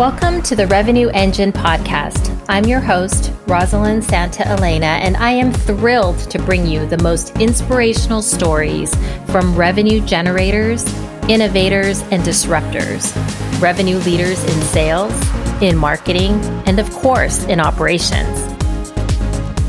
Welcome 0.00 0.40
to 0.44 0.56
the 0.56 0.66
Revenue 0.66 1.10
Engine 1.10 1.52
Podcast. 1.52 2.34
I'm 2.48 2.64
your 2.64 2.80
host, 2.80 3.32
Rosalyn 3.44 4.02
Santa 4.02 4.48
Elena, 4.48 4.86
and 4.86 5.14
I 5.18 5.32
am 5.32 5.52
thrilled 5.52 6.18
to 6.30 6.38
bring 6.38 6.66
you 6.66 6.86
the 6.86 6.96
most 7.02 7.36
inspirational 7.36 8.22
stories 8.22 8.94
from 9.26 9.54
revenue 9.54 10.00
generators, 10.00 10.90
innovators, 11.28 12.00
and 12.10 12.22
disruptors, 12.22 13.14
revenue 13.60 13.98
leaders 13.98 14.42
in 14.42 14.62
sales, 14.62 15.12
in 15.60 15.76
marketing, 15.76 16.32
and 16.64 16.80
of 16.80 16.90
course, 16.92 17.44
in 17.44 17.60
operations. 17.60 18.46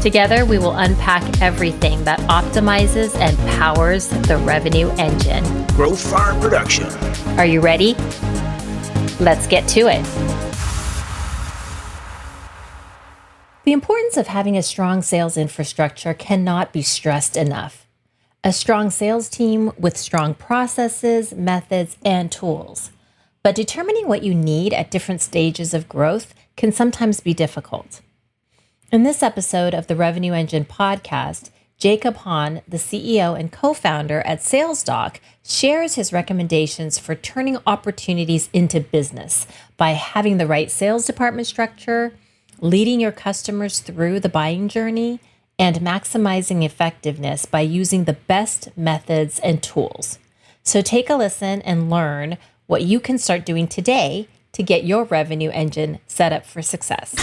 Together, 0.01 0.45
we 0.45 0.57
will 0.57 0.77
unpack 0.77 1.41
everything 1.41 2.05
that 2.05 2.21
optimizes 2.21 3.13
and 3.17 3.37
powers 3.59 4.07
the 4.07 4.37
revenue 4.37 4.89
engine. 4.91 5.43
Growth 5.75 6.09
Farm 6.09 6.39
Production. 6.39 6.87
Are 7.37 7.45
you 7.45 7.59
ready? 7.59 7.95
Let's 9.21 9.45
get 9.45 9.67
to 9.67 9.81
it. 9.81 10.03
The 13.65 13.71
importance 13.71 14.17
of 14.17 14.25
having 14.25 14.57
a 14.57 14.63
strong 14.63 15.03
sales 15.03 15.37
infrastructure 15.37 16.15
cannot 16.15 16.73
be 16.73 16.81
stressed 16.81 17.37
enough. 17.37 17.85
A 18.43 18.51
strong 18.51 18.89
sales 18.89 19.29
team 19.29 19.73
with 19.77 19.95
strong 19.95 20.33
processes, 20.33 21.35
methods, 21.35 21.97
and 22.03 22.31
tools. 22.31 22.89
But 23.43 23.53
determining 23.53 24.07
what 24.07 24.23
you 24.23 24.33
need 24.33 24.73
at 24.73 24.89
different 24.89 25.21
stages 25.21 25.75
of 25.75 25.87
growth 25.87 26.33
can 26.57 26.71
sometimes 26.71 27.19
be 27.19 27.35
difficult. 27.35 28.01
In 28.91 29.03
this 29.03 29.21
episode 29.21 29.75
of 29.75 29.85
the 29.85 29.95
Revenue 29.95 30.33
Engine 30.33 30.65
podcast, 30.65 31.51
Jakub 31.81 32.17
Hon, 32.17 32.61
the 32.67 32.77
CEO 32.77 33.37
and 33.37 33.51
co 33.51 33.73
founder 33.73 34.21
at 34.21 34.41
SalesDock, 34.41 35.15
shares 35.43 35.95
his 35.95 36.13
recommendations 36.13 36.99
for 36.99 37.15
turning 37.15 37.57
opportunities 37.65 38.51
into 38.53 38.79
business 38.79 39.47
by 39.77 39.91
having 39.91 40.37
the 40.37 40.45
right 40.45 40.69
sales 40.69 41.07
department 41.07 41.47
structure, 41.47 42.13
leading 42.59 42.99
your 42.99 43.11
customers 43.11 43.79
through 43.79 44.19
the 44.19 44.29
buying 44.29 44.67
journey, 44.67 45.19
and 45.57 45.77
maximizing 45.77 46.63
effectiveness 46.63 47.47
by 47.47 47.61
using 47.61 48.03
the 48.03 48.13
best 48.13 48.69
methods 48.77 49.39
and 49.39 49.63
tools. 49.63 50.19
So 50.61 50.83
take 50.83 51.09
a 51.09 51.15
listen 51.15 51.63
and 51.63 51.89
learn 51.89 52.37
what 52.67 52.83
you 52.83 52.99
can 52.99 53.17
start 53.17 53.43
doing 53.43 53.67
today 53.67 54.27
to 54.51 54.61
get 54.61 54.83
your 54.83 55.05
revenue 55.05 55.49
engine 55.49 55.97
set 56.05 56.31
up 56.31 56.45
for 56.45 56.61
success. 56.61 57.15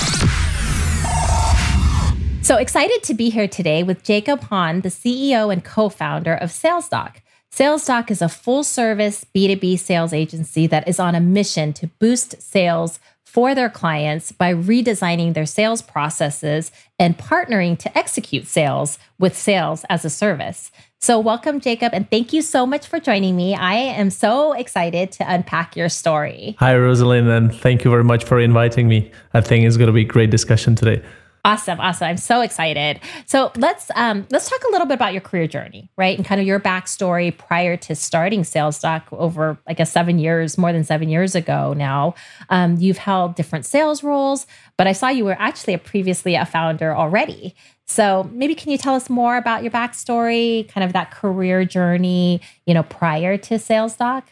So 2.49 2.57
excited 2.57 3.03
to 3.03 3.13
be 3.13 3.29
here 3.29 3.47
today 3.47 3.83
with 3.83 4.03
Jakub 4.03 4.45
Hon, 4.45 4.81
the 4.81 4.89
CEO 4.89 5.53
and 5.53 5.63
co 5.63 5.91
founder 5.91 6.33
of 6.33 6.49
SalesDock. 6.49 7.17
SalesDock 7.53 8.11
is 8.11 8.23
a 8.23 8.29
full 8.31 8.65
service 8.65 9.27
B2B 9.35 9.79
sales 9.79 10.15
agency 10.15 10.67
that 10.67 10.89
is 10.89 10.99
on 10.99 11.15
a 11.15 11.21
mission 11.21 11.75
to 11.75 11.89
boost 11.99 12.41
sales 12.41 13.01
for 13.23 13.55
their 13.55 13.69
clients 13.69 14.33
by 14.33 14.55
redesigning 14.55 15.35
their 15.35 15.45
sales 15.45 15.83
processes 15.83 16.73
and 16.99 17.19
partnering 17.19 17.79
to 17.81 17.99
execute 17.99 18.47
sales 18.47 18.99
with 19.19 19.37
sales 19.37 19.85
as 19.91 20.07
a 20.07 20.11
service. 20.11 20.71
So, 21.01 21.21
welcome, 21.21 21.61
Jakub, 21.61 21.91
and 21.93 22.11
thank 22.11 22.33
you 22.33 22.41
so 22.41 22.65
much 22.65 22.87
for 22.87 22.99
joining 22.99 23.37
me. 23.37 23.55
I 23.57 23.75
am 23.75 24.09
so 24.09 24.55
excited 24.55 25.13
to 25.13 25.31
unpack 25.31 25.77
your 25.77 25.91
story. 25.91 26.57
Hi, 26.61 26.73
Rosalyn, 26.73 27.29
and 27.29 27.55
thank 27.55 27.85
you 27.85 27.91
very 27.91 28.05
much 28.05 28.25
for 28.25 28.41
inviting 28.41 28.89
me. 28.89 29.13
I 29.35 29.43
think 29.43 29.67
it's 29.67 29.77
going 29.77 29.89
to 29.89 29.93
be 29.93 30.01
a 30.01 30.05
great 30.05 30.31
discussion 30.31 30.75
today. 30.75 31.05
Awesome, 31.45 31.81
awesome. 31.81 32.09
I'm 32.09 32.17
so 32.17 32.41
excited. 32.41 33.01
So 33.27 33.53
let's 33.57 33.91
um, 33.95 34.27
let's 34.31 34.51
talk 34.51 34.61
a 34.69 34.71
little 34.71 34.87
bit 34.87 34.95
about 34.95 35.13
your 35.13 35.23
career 35.23 35.47
journey, 35.47 35.91
right? 35.97 36.17
And 36.17 36.27
kind 36.27 36.41
of 36.41 36.47
your 36.47 36.61
backstory 36.61 37.37
prior 37.37 37.77
to 37.77 37.95
starting 37.95 38.43
SalesDock 38.43 39.05
over, 39.13 39.59
I 39.67 39.75
guess, 39.75 39.93
seven 39.93 40.19
years, 40.19 40.59
more 40.59 40.73
than 40.73 40.85
seven 40.85 41.09
years 41.09 41.35
ago 41.35 41.73
now. 41.75 42.15
Um, 42.51 42.77
you've 42.79 42.99
held 42.99 43.35
different 43.35 43.67
sales 43.67 44.03
roles, 44.03 44.47
but 44.77 44.87
I 44.87 44.93
saw 44.93 45.09
you 45.09 45.25
were 45.25 45.37
actually 45.39 45.75
a 45.75 45.79
previously 45.79 46.35
a 46.35 46.45
founder 46.45 46.95
already. 46.95 47.55
So 47.87 48.29
maybe 48.33 48.55
can 48.55 48.71
you 48.71 48.77
tell 48.77 48.95
us 48.95 49.09
more 49.09 49.37
about 49.37 49.63
your 49.63 49.73
backstory, 49.73 50.69
kind 50.69 50.85
of 50.85 50.93
that 50.93 51.11
career 51.11 51.65
journey, 51.65 52.43
you 52.67 52.75
know, 52.75 52.83
prior 52.83 53.39
to 53.39 53.55
SalesDock? 53.55 54.25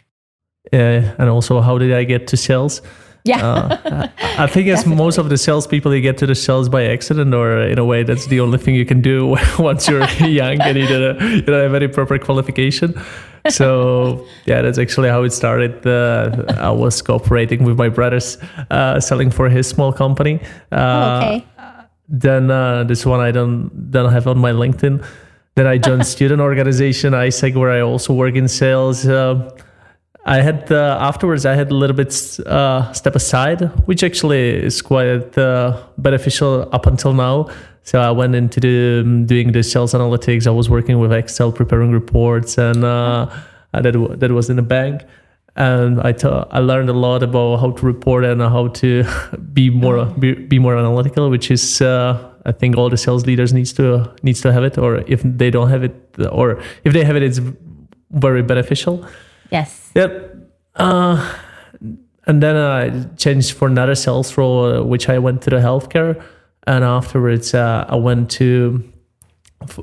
Yeah, 0.72 1.14
and 1.18 1.30
also 1.30 1.60
how 1.60 1.78
did 1.78 1.92
I 1.92 2.04
get 2.04 2.26
to 2.28 2.36
sales? 2.36 2.82
Yeah. 3.26 3.44
uh, 3.44 4.08
I 4.38 4.46
think 4.46 4.68
as 4.68 4.86
most 4.86 5.18
of 5.18 5.28
the 5.28 5.36
salespeople, 5.36 5.94
you 5.94 6.00
get 6.00 6.18
to 6.18 6.26
the 6.26 6.34
sales 6.34 6.68
by 6.68 6.84
accident, 6.84 7.34
or 7.34 7.60
in 7.62 7.78
a 7.78 7.84
way, 7.84 8.02
that's 8.02 8.26
the 8.26 8.40
only 8.40 8.58
thing 8.58 8.74
you 8.74 8.86
can 8.86 9.00
do 9.00 9.36
once 9.58 9.88
you're 9.88 10.08
young 10.20 10.60
and 10.60 10.78
you 10.78 10.86
don't, 10.86 11.20
you 11.20 11.42
don't 11.42 11.62
have 11.62 11.74
any 11.74 11.88
proper 11.88 12.18
qualification. 12.18 12.94
So 13.50 14.26
yeah, 14.44 14.62
that's 14.62 14.78
actually 14.78 15.08
how 15.08 15.22
it 15.22 15.32
started. 15.32 15.86
Uh, 15.86 16.44
I 16.58 16.70
was 16.70 17.02
cooperating 17.02 17.64
with 17.64 17.78
my 17.78 17.88
brothers, 17.88 18.38
uh, 18.70 19.00
selling 19.00 19.30
for 19.30 19.48
his 19.48 19.68
small 19.68 19.92
company. 19.92 20.40
Uh, 20.72 20.76
oh, 20.76 21.16
okay. 21.18 21.44
Then 22.08 22.50
uh, 22.50 22.84
this 22.84 23.04
one 23.04 23.20
I 23.20 23.32
don't 23.32 23.90
don't 23.90 24.12
have 24.12 24.26
on 24.26 24.38
my 24.38 24.52
LinkedIn. 24.52 25.04
Then 25.54 25.66
I 25.66 25.78
joined 25.78 26.06
student 26.16 26.40
organization 26.40 27.12
AIESEC, 27.12 27.54
where 27.56 27.70
I 27.70 27.80
also 27.80 28.12
work 28.12 28.34
in 28.34 28.48
sales. 28.48 29.06
I 30.26 30.40
had 30.40 30.72
uh, 30.72 30.98
afterwards 31.00 31.46
I 31.46 31.54
had 31.54 31.70
a 31.70 31.74
little 31.74 31.94
bit 31.94 32.12
uh, 32.46 32.92
step 32.92 33.14
aside, 33.14 33.60
which 33.86 34.02
actually 34.02 34.50
is 34.50 34.82
quite 34.82 35.38
uh, 35.38 35.80
beneficial 35.98 36.68
up 36.72 36.86
until 36.86 37.12
now. 37.12 37.46
So 37.84 38.00
I 38.00 38.10
went 38.10 38.34
into 38.34 38.58
the, 38.58 39.02
um, 39.02 39.26
doing 39.26 39.52
the 39.52 39.62
sales 39.62 39.94
analytics. 39.94 40.48
I 40.48 40.50
was 40.50 40.68
working 40.68 40.98
with 40.98 41.12
Excel, 41.12 41.52
preparing 41.52 41.92
reports, 41.92 42.58
and 42.58 42.84
uh, 42.84 43.30
that 43.72 43.94
that 44.18 44.32
was 44.32 44.50
in 44.50 44.58
a 44.58 44.62
bank. 44.62 45.04
And 45.54 46.00
I, 46.00 46.12
I 46.50 46.58
learned 46.58 46.90
a 46.90 46.92
lot 46.92 47.22
about 47.22 47.60
how 47.60 47.70
to 47.70 47.86
report 47.86 48.24
and 48.24 48.42
how 48.42 48.66
to 48.68 49.04
be 49.52 49.70
more 49.70 50.06
be, 50.06 50.34
be 50.34 50.58
more 50.58 50.76
analytical, 50.76 51.30
which 51.30 51.52
is 51.52 51.80
uh, 51.80 52.18
I 52.44 52.50
think 52.50 52.76
all 52.76 52.90
the 52.90 52.96
sales 52.96 53.26
leaders 53.26 53.52
needs 53.52 53.72
to 53.74 54.12
needs 54.24 54.40
to 54.40 54.52
have 54.52 54.64
it, 54.64 54.76
or 54.76 55.04
if 55.06 55.22
they 55.22 55.50
don't 55.50 55.70
have 55.70 55.84
it, 55.84 55.94
or 56.32 56.60
if 56.82 56.92
they 56.92 57.04
have 57.04 57.14
it, 57.14 57.22
it's 57.22 57.40
very 58.10 58.42
beneficial. 58.42 59.06
Yes. 59.52 59.85
Yep. 59.96 60.36
Uh, 60.74 61.34
and 62.26 62.42
then 62.42 62.54
I 62.54 63.04
changed 63.16 63.52
for 63.52 63.66
another 63.66 63.94
sales 63.94 64.36
role, 64.36 64.64
uh, 64.64 64.82
which 64.82 65.08
I 65.08 65.18
went 65.18 65.40
to 65.42 65.50
the 65.50 65.56
healthcare, 65.56 66.22
and 66.66 66.84
afterwards 66.84 67.54
uh, 67.54 67.86
I 67.88 67.96
went 67.96 68.30
to 68.32 68.84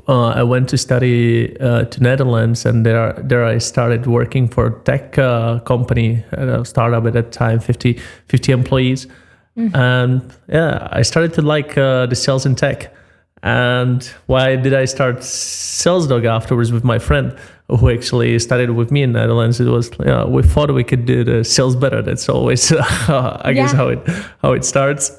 uh, 0.06 0.28
I 0.28 0.44
went 0.44 0.68
to 0.68 0.78
study 0.78 1.58
uh, 1.58 1.86
to 1.86 2.00
Netherlands, 2.00 2.64
and 2.64 2.86
there 2.86 3.12
there 3.14 3.44
I 3.44 3.58
started 3.58 4.06
working 4.06 4.46
for 4.46 4.66
a 4.66 4.84
tech 4.84 5.18
uh, 5.18 5.58
company, 5.60 6.24
a 6.30 6.64
startup 6.64 7.06
at 7.06 7.14
that 7.14 7.32
time, 7.32 7.58
50, 7.58 7.94
50 8.28 8.52
employees, 8.52 9.08
mm-hmm. 9.56 9.74
and 9.74 10.22
yeah, 10.48 10.86
I 10.92 11.02
started 11.02 11.34
to 11.34 11.42
like 11.42 11.74
the 11.74 12.14
sales 12.14 12.46
in 12.46 12.54
tech. 12.54 12.94
And 13.42 14.02
why 14.24 14.56
did 14.56 14.72
I 14.72 14.86
start 14.86 15.18
SalesDock 15.18 16.24
afterwards 16.24 16.72
with 16.72 16.82
my 16.82 16.98
friend? 16.98 17.36
Who 17.68 17.90
actually 17.90 18.38
studied 18.40 18.70
with 18.70 18.90
me 18.90 19.02
in 19.02 19.12
Netherlands. 19.12 19.58
It 19.58 19.68
was 19.68 19.90
yeah, 20.04 20.24
we 20.24 20.42
thought 20.42 20.70
we 20.72 20.84
could 20.84 21.06
do 21.06 21.24
the 21.24 21.44
sales 21.44 21.74
better. 21.74 22.02
That's 22.02 22.28
always 22.28 22.70
uh, 22.70 23.40
I 23.42 23.52
guess 23.54 23.72
how 23.72 23.88
it 23.88 24.06
how 24.42 24.52
it 24.52 24.64
starts. 24.64 25.10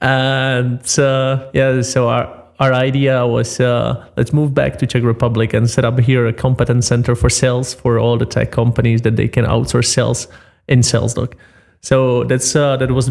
And 0.00 0.80
uh, 0.98 1.50
yeah, 1.52 1.82
so 1.82 2.08
our 2.08 2.44
our 2.60 2.72
idea 2.72 3.26
was 3.26 3.58
uh, 3.58 4.06
let's 4.16 4.32
move 4.32 4.54
back 4.54 4.78
to 4.78 4.86
Czech 4.86 5.02
Republic 5.02 5.52
and 5.52 5.68
set 5.68 5.84
up 5.84 5.98
here 5.98 6.26
a 6.26 6.32
competence 6.32 6.86
center 6.86 7.16
for 7.16 7.28
sales 7.28 7.74
for 7.74 7.98
all 7.98 8.16
the 8.16 8.26
tech 8.26 8.52
companies 8.52 9.02
that 9.02 9.16
they 9.16 9.28
can 9.28 9.44
outsource 9.44 9.86
sales 9.86 10.28
in 10.68 10.80
SalesDock. 10.80 11.34
So 11.80 12.24
that's 12.24 12.54
uh, 12.54 12.76
that 12.76 12.92
was 12.92 13.10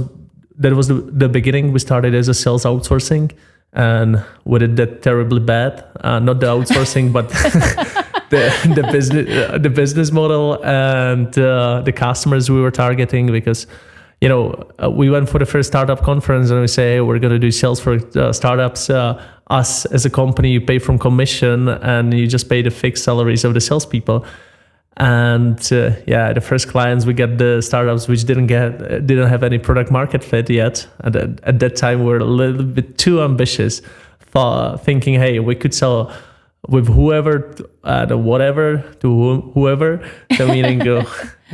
that 0.58 0.74
was 0.74 0.88
the, 0.88 0.96
the 0.96 1.28
beginning. 1.28 1.74
We 1.74 1.80
started 1.80 2.16
as 2.16 2.28
a 2.30 2.34
sales 2.34 2.64
outsourcing, 2.64 3.32
and 3.74 4.24
we 4.46 4.60
did 4.60 4.78
that 4.78 5.02
terribly 5.02 5.40
bad. 5.40 5.84
Uh, 6.02 6.20
not 6.20 6.40
the 6.40 6.48
outsourcing, 6.48 7.12
but 7.12 7.30
the 8.34 8.74
the 8.76 8.84
business 8.92 9.62
the 9.62 9.70
business 9.70 10.12
model 10.12 10.64
and 10.66 11.38
uh, 11.38 11.82
the 11.82 11.92
customers 11.92 12.50
we 12.50 12.62
were 12.62 12.72
targeting 12.72 13.32
because 13.32 13.68
you 14.22 14.30
know 14.30 14.44
uh, 14.84 14.90
we 14.90 15.10
went 15.10 15.30
for 15.30 15.40
the 15.40 15.46
first 15.46 15.68
startup 15.70 16.02
conference 16.02 16.50
and 16.50 16.60
we 16.62 16.68
say 16.68 17.02
we're 17.02 17.20
going 17.20 17.34
to 17.34 17.44
do 17.48 17.52
sales 17.52 17.80
for 17.80 17.94
uh, 18.18 18.34
startups 18.34 18.90
uh, 18.90 19.22
us 19.48 19.86
as 19.86 20.06
a 20.06 20.10
company. 20.10 20.52
You 20.52 20.62
pay 20.62 20.80
from 20.80 20.98
commission 20.98 21.68
and 21.68 22.14
you 22.14 22.28
just 22.28 22.50
pay 22.50 22.62
the 22.62 22.72
fixed 22.72 23.04
salaries 23.04 23.44
of 23.44 23.54
the 23.54 23.62
salespeople. 23.62 24.26
And 24.98 25.60
uh, 25.74 25.92
yeah 26.06 26.34
the 26.34 26.42
first 26.42 26.68
clients 26.68 27.06
we 27.06 27.14
get 27.14 27.40
the 27.40 27.62
startups 27.62 28.08
which 28.08 28.26
didn't 28.26 28.48
get 28.48 29.08
didn't 29.08 29.28
have 29.28 29.44
any 29.44 29.58
product 29.58 29.92
market 29.92 30.24
fit 30.24 30.50
yet. 30.50 30.88
And 31.00 31.16
at, 31.16 31.44
at 31.44 31.60
that 31.60 31.76
time 31.76 32.00
we 32.00 32.06
were 32.06 32.20
a 32.20 32.32
little 32.42 32.64
bit 32.64 32.98
too 32.98 33.22
ambitious 33.22 33.82
for 34.20 34.78
thinking 34.78 35.16
hey 35.16 35.40
we 35.40 35.56
could 35.56 35.74
sell 35.74 36.12
with 36.70 36.88
whoever, 36.88 37.54
uh, 37.84 38.08
whatever 38.08 38.78
to 39.02 39.52
whoever. 39.54 40.10
So 40.38 40.48
meaning, 40.52 40.80
go 40.80 41.06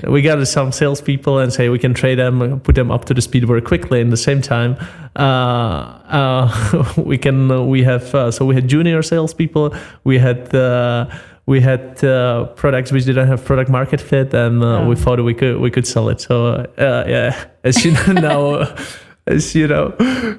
we 0.08 0.22
got 0.22 0.46
some 0.48 0.72
salespeople 0.72 1.40
and 1.40 1.52
say 1.52 1.70
we 1.70 1.80
can 1.80 1.94
trade 1.94 2.20
them, 2.20 2.60
put 2.62 2.76
them 2.76 2.92
up 2.92 3.06
to 3.06 3.14
the 3.14 3.22
speed 3.22 3.46
very 3.46 3.62
quickly. 3.62 4.00
In 4.02 4.10
the 4.10 4.18
same 4.18 4.42
time, 4.42 4.78
uh, 5.16 5.20
uh 5.20 6.94
we 6.98 7.18
can 7.18 7.68
we 7.68 7.84
have 7.84 8.14
uh, 8.16 8.32
so 8.32 8.46
we 8.46 8.56
had 8.56 8.68
junior 8.68 9.02
salespeople, 9.02 9.76
we 10.04 10.18
had 10.18 10.54
uh, 10.56 11.10
we 11.46 11.60
had 11.62 12.04
uh, 12.04 12.46
products 12.56 12.92
which 12.92 13.06
didn't 13.06 13.28
have 13.28 13.44
product 13.44 13.70
market 13.70 14.00
fit, 14.00 14.34
and 14.34 14.64
uh, 14.64 14.82
oh. 14.82 14.88
we 14.88 14.96
thought 14.96 15.24
we 15.24 15.34
could 15.34 15.60
we 15.60 15.72
could 15.72 15.88
sell 15.88 16.10
it. 16.10 16.22
So 16.22 16.48
uh, 16.78 17.06
yeah, 17.08 17.46
as 17.64 17.84
you 17.84 17.92
know. 18.14 18.62
as 18.62 19.09
you 19.30 19.68
know, 19.68 19.96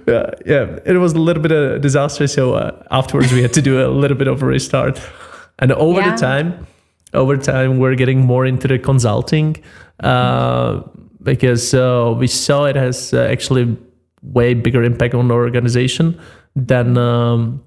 yeah, 0.07 0.31
yeah, 0.47 0.79
it 0.85 0.99
was 0.99 1.13
a 1.13 1.19
little 1.19 1.43
bit 1.43 1.53
of 1.53 1.73
a 1.73 1.79
disaster. 1.79 2.27
So 2.27 2.55
uh, 2.55 2.83
afterwards, 2.91 3.33
we 3.33 3.43
had 3.43 3.53
to 3.55 3.63
do 3.63 3.85
a 3.85 3.89
little 3.89 4.17
bit 4.17 4.29
of 4.29 4.43
a 4.43 4.47
restart, 4.47 5.01
and 5.59 5.73
over 5.73 6.01
yeah. 6.01 6.13
the 6.13 6.17
time, 6.17 6.67
over 7.13 7.37
time, 7.37 7.79
we're 7.79 7.95
getting 7.95 8.21
more 8.21 8.47
into 8.47 8.69
the 8.69 8.79
consulting 8.79 9.63
uh, 10.01 10.83
because 11.23 11.75
uh, 11.75 12.15
we 12.17 12.27
saw 12.27 12.65
it 12.65 12.77
has 12.77 13.13
uh, 13.13 13.29
actually 13.31 13.77
way 14.23 14.55
bigger 14.55 14.83
impact 14.83 15.15
on 15.15 15.29
the 15.29 15.35
organization 15.35 16.21
than. 16.55 16.99
Um, 16.99 17.63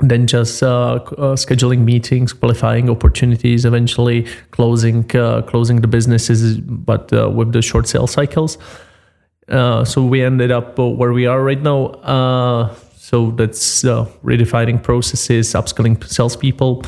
than 0.00 0.26
just 0.26 0.62
uh, 0.62 0.94
uh, 0.94 1.36
scheduling 1.36 1.80
meetings, 1.80 2.32
qualifying 2.32 2.90
opportunities, 2.90 3.64
eventually 3.64 4.26
closing 4.50 5.10
uh, 5.16 5.42
closing 5.42 5.80
the 5.80 5.88
businesses, 5.88 6.58
but 6.58 7.12
uh, 7.12 7.30
with 7.30 7.52
the 7.52 7.62
short 7.62 7.88
sales 7.88 8.10
cycles. 8.10 8.58
Uh, 9.48 9.84
so 9.84 10.04
we 10.04 10.22
ended 10.22 10.50
up 10.50 10.78
where 10.78 11.12
we 11.12 11.26
are 11.26 11.42
right 11.42 11.60
now. 11.60 11.86
Uh, 11.86 12.74
so 12.96 13.30
that's 13.32 13.82
redefining 13.82 14.82
processes, 14.82 15.52
upskilling 15.52 16.02
salespeople, 16.04 16.84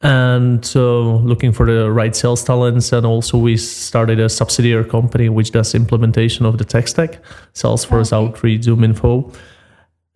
and 0.00 0.74
looking 0.74 1.52
for 1.52 1.66
the 1.66 1.90
right 1.90 2.16
sales 2.16 2.42
talents. 2.42 2.92
And 2.92 3.04
also 3.04 3.36
we 3.36 3.56
started 3.56 4.20
a 4.20 4.28
subsidiary 4.28 4.88
company 4.88 5.28
which 5.28 5.50
does 5.50 5.74
implementation 5.74 6.46
of 6.46 6.58
the 6.58 6.64
tech 6.64 6.88
stack, 6.88 7.22
Salesforce, 7.52 8.12
okay. 8.12 8.16
Outreach, 8.16 8.62
ZoomInfo 8.62 9.34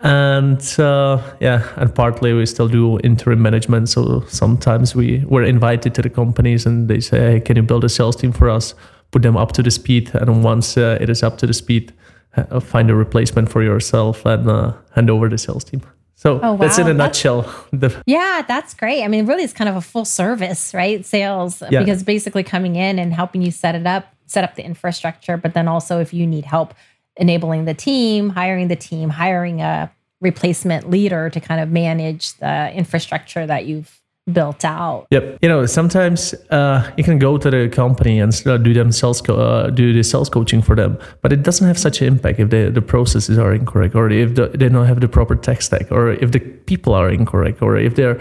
and 0.01 0.79
uh, 0.79 1.21
yeah 1.41 1.69
and 1.77 1.93
partly 1.93 2.33
we 2.33 2.47
still 2.47 2.69
do 2.69 3.01
interim 3.01 3.43
management 3.43 3.89
so 3.89 4.21
sometimes 4.29 4.95
we 4.95 5.25
we're 5.27 5.43
invited 5.43 5.93
to 5.93 6.03
the 6.03 6.11
companies 6.11 6.67
and 6.67 6.87
they 6.89 7.01
say 7.01 7.33
hey 7.33 7.41
can 7.41 7.57
you 7.57 7.63
build 7.63 7.83
a 7.83 7.89
sales 7.89 8.15
team 8.15 8.31
for 8.31 8.49
us 8.49 8.75
put 9.11 9.23
them 9.23 9.37
up 9.37 9.53
to 9.53 9.63
the 9.63 9.71
speed 9.71 10.11
and 10.15 10.45
once 10.45 10.77
uh, 10.77 10.99
it 11.01 11.09
is 11.09 11.23
up 11.23 11.39
to 11.39 11.47
the 11.47 11.55
speed 11.55 11.93
uh, 12.37 12.61
find 12.61 12.91
a 12.91 12.95
replacement 12.95 13.49
for 13.49 13.63
yourself 13.63 14.25
and 14.27 14.49
uh, 14.49 14.73
hand 14.95 15.11
over 15.11 15.29
the 15.29 15.39
sales 15.39 15.65
team 15.65 15.81
so 16.15 16.41
oh, 16.43 16.53
wow. 16.53 16.57
that's 16.57 16.79
in 16.79 16.89
a 16.89 16.95
nutshell 16.95 17.49
yeah 18.07 18.43
that's 18.47 18.75
great 18.75 19.03
i 19.03 19.09
mean 19.09 19.27
really 19.27 19.43
it's 19.43 19.53
kind 19.53 19.69
of 19.69 19.77
a 19.77 19.81
full 19.81 20.05
service 20.05 20.75
right 20.75 21.05
sales 21.05 21.63
yeah. 21.71 21.81
because 21.81 22.03
basically 22.03 22.43
coming 22.43 22.77
in 22.77 22.99
and 22.99 23.15
helping 23.15 23.43
you 23.43 23.51
set 23.51 23.75
it 23.75 23.87
up 23.87 24.15
set 24.27 24.45
up 24.45 24.57
the 24.57 24.65
infrastructure 24.65 25.37
but 25.37 25.55
then 25.55 25.69
also 25.69 26.01
if 26.01 26.13
you 26.13 26.27
need 26.27 26.45
help 26.45 26.75
enabling 27.19 27.65
the 27.65 27.75
team, 27.75 28.31
hiring 28.31 28.69
the 28.69 28.77
team, 28.77 29.11
hiring 29.11 29.61
a 29.61 29.93
replacement 30.21 30.89
leader 30.89 31.31
to 31.31 31.41
kind 31.41 31.61
of 31.61 31.69
manage 31.69 32.35
the 32.39 32.73
infrastructure 32.73 33.47
that 33.47 33.67
you've 33.67 33.98
built 34.33 34.65
out. 34.65 35.07
Yep. 35.11 35.39
You 35.43 35.49
know, 35.49 35.67
sometimes 35.67 36.35
uh, 36.51 36.91
you 36.97 37.05
can 37.05 37.19
go 37.19 37.39
to 37.39 37.51
the 37.51 37.69
company 37.69 38.21
and 38.21 38.33
do 38.45 38.75
them 38.75 38.93
sales 38.93 39.21
co- 39.21 39.37
uh, 39.37 39.71
do 39.71 39.93
the 39.93 40.03
sales 40.03 40.29
coaching 40.29 40.63
for 40.63 40.77
them, 40.77 40.99
but 41.23 41.33
it 41.33 41.43
doesn't 41.43 41.67
have 41.67 41.79
such 41.79 42.01
an 42.01 42.09
impact 42.09 42.39
if 42.41 42.51
the 42.51 42.71
the 42.71 42.83
processes 42.83 43.39
are 43.39 43.53
incorrect, 43.53 43.95
or 43.95 44.11
if 44.11 44.35
the, 44.35 44.49
they 44.49 44.69
don't 44.69 44.87
have 44.87 45.01
the 45.01 45.09
proper 45.09 45.35
tech 45.35 45.63
stack, 45.63 45.91
or 45.91 46.13
if 46.13 46.33
the 46.33 46.41
people 46.41 46.95
are 46.95 47.11
incorrect, 47.11 47.63
or 47.63 47.77
if 47.77 47.95
they're 47.95 48.21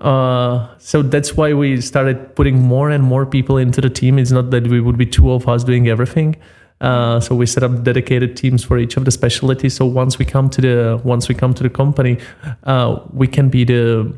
uh, 0.00 0.68
so 0.78 1.02
that's 1.02 1.36
why 1.36 1.52
we 1.52 1.80
started 1.80 2.34
putting 2.34 2.60
more 2.60 2.90
and 2.90 3.04
more 3.04 3.24
people 3.24 3.56
into 3.56 3.80
the 3.80 3.90
team. 3.90 4.18
It's 4.18 4.32
not 4.32 4.50
that 4.50 4.66
we 4.66 4.80
would 4.80 4.98
be 4.98 5.06
two 5.06 5.32
of 5.32 5.48
us 5.48 5.64
doing 5.64 5.88
everything, 5.88 6.36
uh, 6.80 7.20
so 7.20 7.34
we 7.34 7.46
set 7.46 7.62
up 7.62 7.84
dedicated 7.84 8.36
teams 8.36 8.64
for 8.64 8.78
each 8.78 8.96
of 8.96 9.04
the 9.04 9.10
specialties. 9.10 9.74
So 9.76 9.86
once 9.86 10.18
we 10.18 10.24
come 10.24 10.50
to 10.50 10.60
the 10.60 11.00
once 11.04 11.28
we 11.28 11.34
come 11.34 11.54
to 11.54 11.62
the 11.62 11.70
company, 11.70 12.18
uh, 12.64 13.00
we 13.12 13.28
can 13.28 13.48
be 13.48 13.64
the 13.64 14.12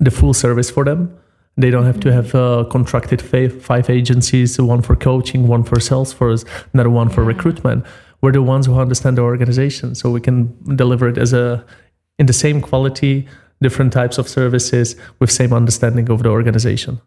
the 0.00 0.10
full 0.10 0.34
service 0.34 0.70
for 0.70 0.84
them. 0.84 1.16
They 1.56 1.70
don't 1.70 1.84
have 1.84 2.00
to 2.00 2.12
have 2.12 2.34
uh, 2.34 2.64
contracted 2.70 3.20
five, 3.20 3.62
five 3.62 3.90
agencies, 3.90 4.60
one 4.60 4.82
for 4.82 4.96
coaching, 4.96 5.46
one 5.46 5.62
for 5.62 5.78
sales, 5.78 6.14
Salesforce, 6.14 6.44
another 6.72 6.90
one 6.90 7.10
for 7.10 7.22
recruitment. 7.22 7.84
We're 8.22 8.32
the 8.32 8.42
ones 8.42 8.66
who 8.66 8.78
understand 8.78 9.18
the 9.18 9.22
organization, 9.22 9.94
so 9.94 10.10
we 10.10 10.20
can 10.20 10.56
deliver 10.76 11.08
it 11.08 11.18
as 11.18 11.32
a 11.32 11.64
in 12.18 12.26
the 12.26 12.32
same 12.32 12.60
quality, 12.60 13.26
different 13.62 13.92
types 13.92 14.18
of 14.18 14.28
services 14.28 14.96
with 15.18 15.30
same 15.30 15.52
understanding 15.52 16.10
of 16.10 16.22
the 16.22 16.28
organization. 16.28 17.00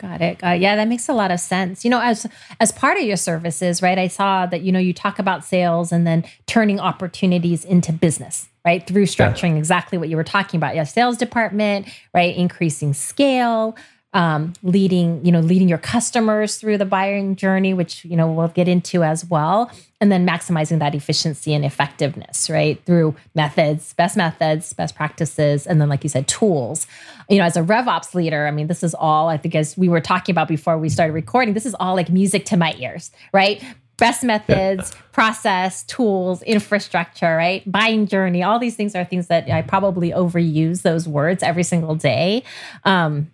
Got 0.00 0.22
it. 0.22 0.38
Got 0.38 0.56
it. 0.56 0.62
Yeah, 0.62 0.76
that 0.76 0.88
makes 0.88 1.10
a 1.10 1.12
lot 1.12 1.30
of 1.30 1.38
sense. 1.40 1.84
You 1.84 1.90
know, 1.90 2.00
as 2.00 2.26
as 2.58 2.72
part 2.72 2.96
of 2.96 3.04
your 3.04 3.18
services, 3.18 3.82
right? 3.82 3.98
I 3.98 4.08
saw 4.08 4.46
that 4.46 4.62
you 4.62 4.72
know 4.72 4.78
you 4.78 4.94
talk 4.94 5.18
about 5.18 5.44
sales 5.44 5.92
and 5.92 6.06
then 6.06 6.24
turning 6.46 6.80
opportunities 6.80 7.66
into 7.66 7.92
business, 7.92 8.48
right? 8.64 8.86
Through 8.86 9.04
structuring 9.04 9.52
yeah. 9.52 9.58
exactly 9.58 9.98
what 9.98 10.08
you 10.08 10.16
were 10.16 10.24
talking 10.24 10.56
about. 10.56 10.74
Yeah, 10.74 10.84
sales 10.84 11.18
department, 11.18 11.86
right? 12.14 12.34
Increasing 12.34 12.94
scale, 12.94 13.76
um, 14.12 14.54
leading, 14.62 15.24
you 15.24 15.30
know, 15.30 15.40
leading 15.40 15.68
your 15.68 15.78
customers 15.78 16.56
through 16.56 16.78
the 16.78 16.84
buying 16.84 17.36
journey, 17.36 17.72
which 17.72 18.04
you 18.04 18.16
know 18.16 18.30
we'll 18.30 18.48
get 18.48 18.66
into 18.66 19.04
as 19.04 19.24
well, 19.24 19.70
and 20.00 20.10
then 20.10 20.26
maximizing 20.26 20.80
that 20.80 20.94
efficiency 20.94 21.54
and 21.54 21.64
effectiveness, 21.64 22.50
right, 22.50 22.84
through 22.84 23.14
methods, 23.34 23.92
best 23.94 24.16
methods, 24.16 24.72
best 24.72 24.96
practices, 24.96 25.66
and 25.66 25.80
then, 25.80 25.88
like 25.88 26.02
you 26.02 26.10
said, 26.10 26.26
tools. 26.26 26.86
You 27.28 27.38
know, 27.38 27.44
as 27.44 27.56
a 27.56 27.62
RevOps 27.62 28.14
leader, 28.14 28.48
I 28.48 28.50
mean, 28.50 28.66
this 28.66 28.82
is 28.82 28.94
all 28.94 29.28
I 29.28 29.36
think 29.36 29.54
as 29.54 29.76
we 29.76 29.88
were 29.88 30.00
talking 30.00 30.32
about 30.32 30.48
before 30.48 30.76
we 30.76 30.88
started 30.88 31.12
recording. 31.12 31.54
This 31.54 31.66
is 31.66 31.76
all 31.78 31.94
like 31.94 32.10
music 32.10 32.44
to 32.46 32.56
my 32.56 32.74
ears, 32.78 33.12
right? 33.32 33.62
best 34.00 34.24
methods, 34.24 34.92
process, 35.12 35.84
tools, 35.84 36.42
infrastructure, 36.42 37.36
right? 37.36 37.70
Buying 37.70 38.06
journey, 38.06 38.42
all 38.42 38.58
these 38.58 38.74
things 38.74 38.96
are 38.96 39.04
things 39.04 39.28
that 39.28 39.48
I 39.48 39.62
probably 39.62 40.10
overuse 40.10 40.82
those 40.82 41.06
words 41.06 41.42
every 41.42 41.62
single 41.62 41.94
day. 41.94 42.42
Um, 42.84 43.30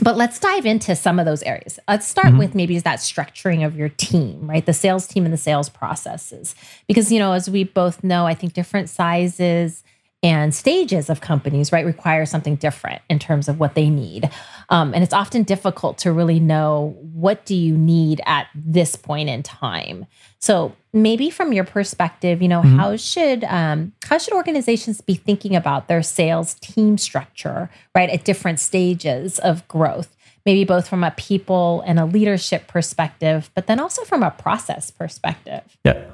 but 0.00 0.16
let's 0.16 0.38
dive 0.38 0.66
into 0.66 0.94
some 0.94 1.18
of 1.18 1.26
those 1.26 1.42
areas. 1.42 1.78
Let's 1.88 2.06
start 2.06 2.28
mm-hmm. 2.28 2.38
with 2.38 2.54
maybe 2.54 2.78
that 2.78 2.98
structuring 2.98 3.64
of 3.64 3.76
your 3.76 3.88
team, 3.88 4.48
right? 4.48 4.64
The 4.64 4.72
sales 4.72 5.06
team 5.06 5.24
and 5.24 5.32
the 5.32 5.38
sales 5.38 5.68
processes. 5.68 6.54
Because, 6.86 7.10
you 7.12 7.18
know, 7.18 7.32
as 7.32 7.50
we 7.50 7.64
both 7.64 8.04
know, 8.04 8.26
I 8.26 8.34
think 8.34 8.52
different 8.52 8.88
sizes 8.88 9.82
and 10.22 10.52
stages 10.52 11.08
of 11.08 11.20
companies, 11.20 11.70
right, 11.70 11.86
require 11.86 12.26
something 12.26 12.56
different 12.56 13.02
in 13.08 13.20
terms 13.20 13.48
of 13.48 13.60
what 13.60 13.74
they 13.74 13.88
need. 13.88 14.28
Um, 14.68 14.92
and 14.92 15.04
it's 15.04 15.12
often 15.12 15.44
difficult 15.44 15.98
to 15.98 16.12
really 16.12 16.40
know 16.40 16.96
what 17.00 17.46
do 17.46 17.54
you 17.54 17.76
need 17.76 18.20
at 18.26 18.48
this 18.54 18.96
point 18.96 19.28
in 19.28 19.44
time. 19.44 20.06
So 20.40 20.74
maybe 20.92 21.30
from 21.30 21.52
your 21.52 21.64
perspective, 21.64 22.42
you 22.42 22.48
know, 22.48 22.62
mm-hmm. 22.62 22.76
how 22.76 22.96
should 22.96 23.44
um, 23.44 23.92
how 24.06 24.18
should 24.18 24.34
organizations 24.34 25.00
be 25.00 25.14
thinking 25.14 25.54
about 25.54 25.86
their 25.86 26.02
sales 26.02 26.54
team 26.54 26.98
structure, 26.98 27.70
right, 27.94 28.10
at 28.10 28.24
different 28.24 28.58
stages 28.58 29.38
of 29.38 29.66
growth? 29.68 30.16
Maybe 30.44 30.64
both 30.64 30.88
from 30.88 31.04
a 31.04 31.12
people 31.12 31.82
and 31.86 32.00
a 32.00 32.06
leadership 32.06 32.66
perspective, 32.66 33.50
but 33.54 33.66
then 33.66 33.78
also 33.78 34.02
from 34.04 34.22
a 34.22 34.30
process 34.30 34.90
perspective. 34.90 35.76
Yeah. 35.84 36.06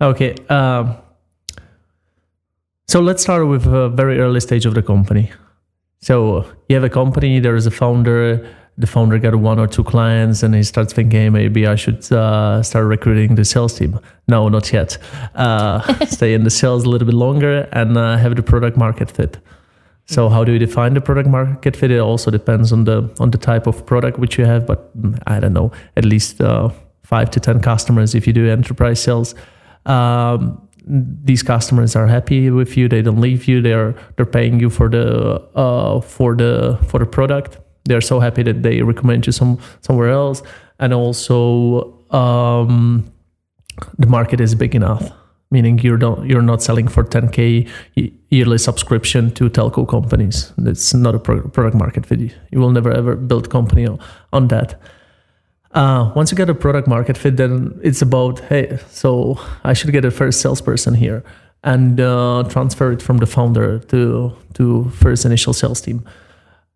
Okay. 0.00 0.34
Um, 0.48 0.96
so 2.88 3.00
let's 3.00 3.22
start 3.22 3.46
with 3.46 3.66
a 3.66 3.88
very 3.88 4.18
early 4.20 4.40
stage 4.40 4.66
of 4.66 4.74
the 4.74 4.82
company. 4.82 5.30
So 6.00 6.46
you 6.68 6.76
have 6.76 6.84
a 6.84 6.90
company, 6.90 7.40
there 7.40 7.56
is 7.56 7.66
a 7.66 7.70
founder, 7.70 8.48
the 8.78 8.86
founder 8.86 9.18
got 9.18 9.34
one 9.34 9.58
or 9.58 9.66
two 9.66 9.82
clients 9.82 10.42
and 10.42 10.54
he 10.54 10.62
starts 10.62 10.92
thinking 10.92 11.20
hey, 11.20 11.30
maybe 11.30 11.66
i 11.66 11.74
should 11.74 12.12
uh, 12.12 12.62
start 12.62 12.84
recruiting 12.84 13.34
the 13.34 13.44
sales 13.44 13.78
team. 13.78 13.98
No 14.28 14.48
not 14.48 14.72
yet. 14.72 14.98
Uh, 15.34 15.80
stay 16.06 16.34
in 16.34 16.44
the 16.44 16.50
sales 16.50 16.84
a 16.84 16.88
little 16.88 17.06
bit 17.06 17.14
longer 17.14 17.68
and 17.72 17.96
uh, 17.96 18.16
have 18.18 18.36
the 18.36 18.42
product 18.42 18.76
market 18.76 19.10
fit. 19.10 19.38
So 20.06 20.28
how 20.28 20.44
do 20.44 20.52
you 20.52 20.58
define 20.58 20.94
the 20.94 21.00
product 21.00 21.28
market 21.28 21.74
fit? 21.74 21.90
It 21.90 21.98
also 21.98 22.30
depends 22.30 22.72
on 22.72 22.84
the 22.84 23.10
on 23.18 23.30
the 23.30 23.38
type 23.38 23.66
of 23.66 23.84
product 23.86 24.18
which 24.18 24.38
you 24.38 24.44
have 24.44 24.66
but 24.66 24.96
mm, 24.96 25.20
i 25.26 25.40
don't 25.40 25.54
know 25.54 25.72
at 25.96 26.04
least 26.04 26.40
uh, 26.40 26.68
five 27.02 27.30
to 27.30 27.40
ten 27.40 27.60
customers 27.60 28.14
if 28.14 28.26
you 28.26 28.32
do 28.32 28.48
enterprise 28.48 29.02
sales. 29.02 29.34
Um, 29.86 30.65
these 30.86 31.42
customers 31.42 31.96
are 31.96 32.06
happy 32.06 32.48
with 32.50 32.76
you 32.76 32.88
they 32.88 33.02
don't 33.02 33.20
leave 33.20 33.48
you 33.48 33.60
they're 33.60 33.94
they're 34.16 34.26
paying 34.26 34.60
you 34.60 34.70
for 34.70 34.88
the 34.88 35.40
uh, 35.54 36.00
for 36.00 36.34
the 36.34 36.78
for 36.88 36.98
the 37.00 37.06
product. 37.06 37.58
They're 37.84 38.00
so 38.00 38.18
happy 38.20 38.42
that 38.42 38.62
they 38.62 38.82
recommend 38.82 39.26
you 39.26 39.32
some 39.32 39.58
somewhere 39.80 40.10
else. 40.10 40.42
And 40.78 40.92
also 40.92 42.04
um, 42.10 43.12
the 43.98 44.06
market 44.06 44.40
is 44.40 44.54
big 44.54 44.74
enough 44.74 45.12
meaning 45.50 45.78
you're 45.78 45.98
not 45.98 46.24
you're 46.26 46.42
not 46.42 46.62
selling 46.62 46.88
for 46.88 47.04
10k 47.04 47.68
yearly 48.30 48.58
subscription 48.58 49.30
to 49.32 49.48
telco 49.48 49.86
companies. 49.88 50.52
It's 50.58 50.92
not 50.92 51.14
a 51.14 51.18
product 51.18 51.74
market 51.74 52.04
fit 52.06 52.20
you. 52.20 52.30
Will 52.52 52.70
never 52.70 52.90
ever 52.90 53.16
build 53.16 53.48
company 53.50 53.86
on 54.32 54.48
that 54.48 54.80
uh, 55.76 56.10
once 56.16 56.32
you 56.32 56.36
get 56.36 56.48
a 56.48 56.54
product 56.54 56.88
market 56.88 57.18
fit, 57.18 57.36
then 57.36 57.78
it's 57.82 58.02
about 58.02 58.40
hey, 58.40 58.78
so 58.90 59.38
I 59.62 59.74
should 59.74 59.92
get 59.92 60.04
a 60.04 60.10
first 60.10 60.40
salesperson 60.40 60.94
here 60.94 61.22
and 61.62 62.00
uh, 62.00 62.44
transfer 62.48 62.92
it 62.92 63.02
from 63.02 63.18
the 63.18 63.26
founder 63.26 63.78
to 63.90 64.32
to 64.54 64.90
first 64.90 65.26
initial 65.26 65.52
sales 65.52 65.80
team. 65.82 66.04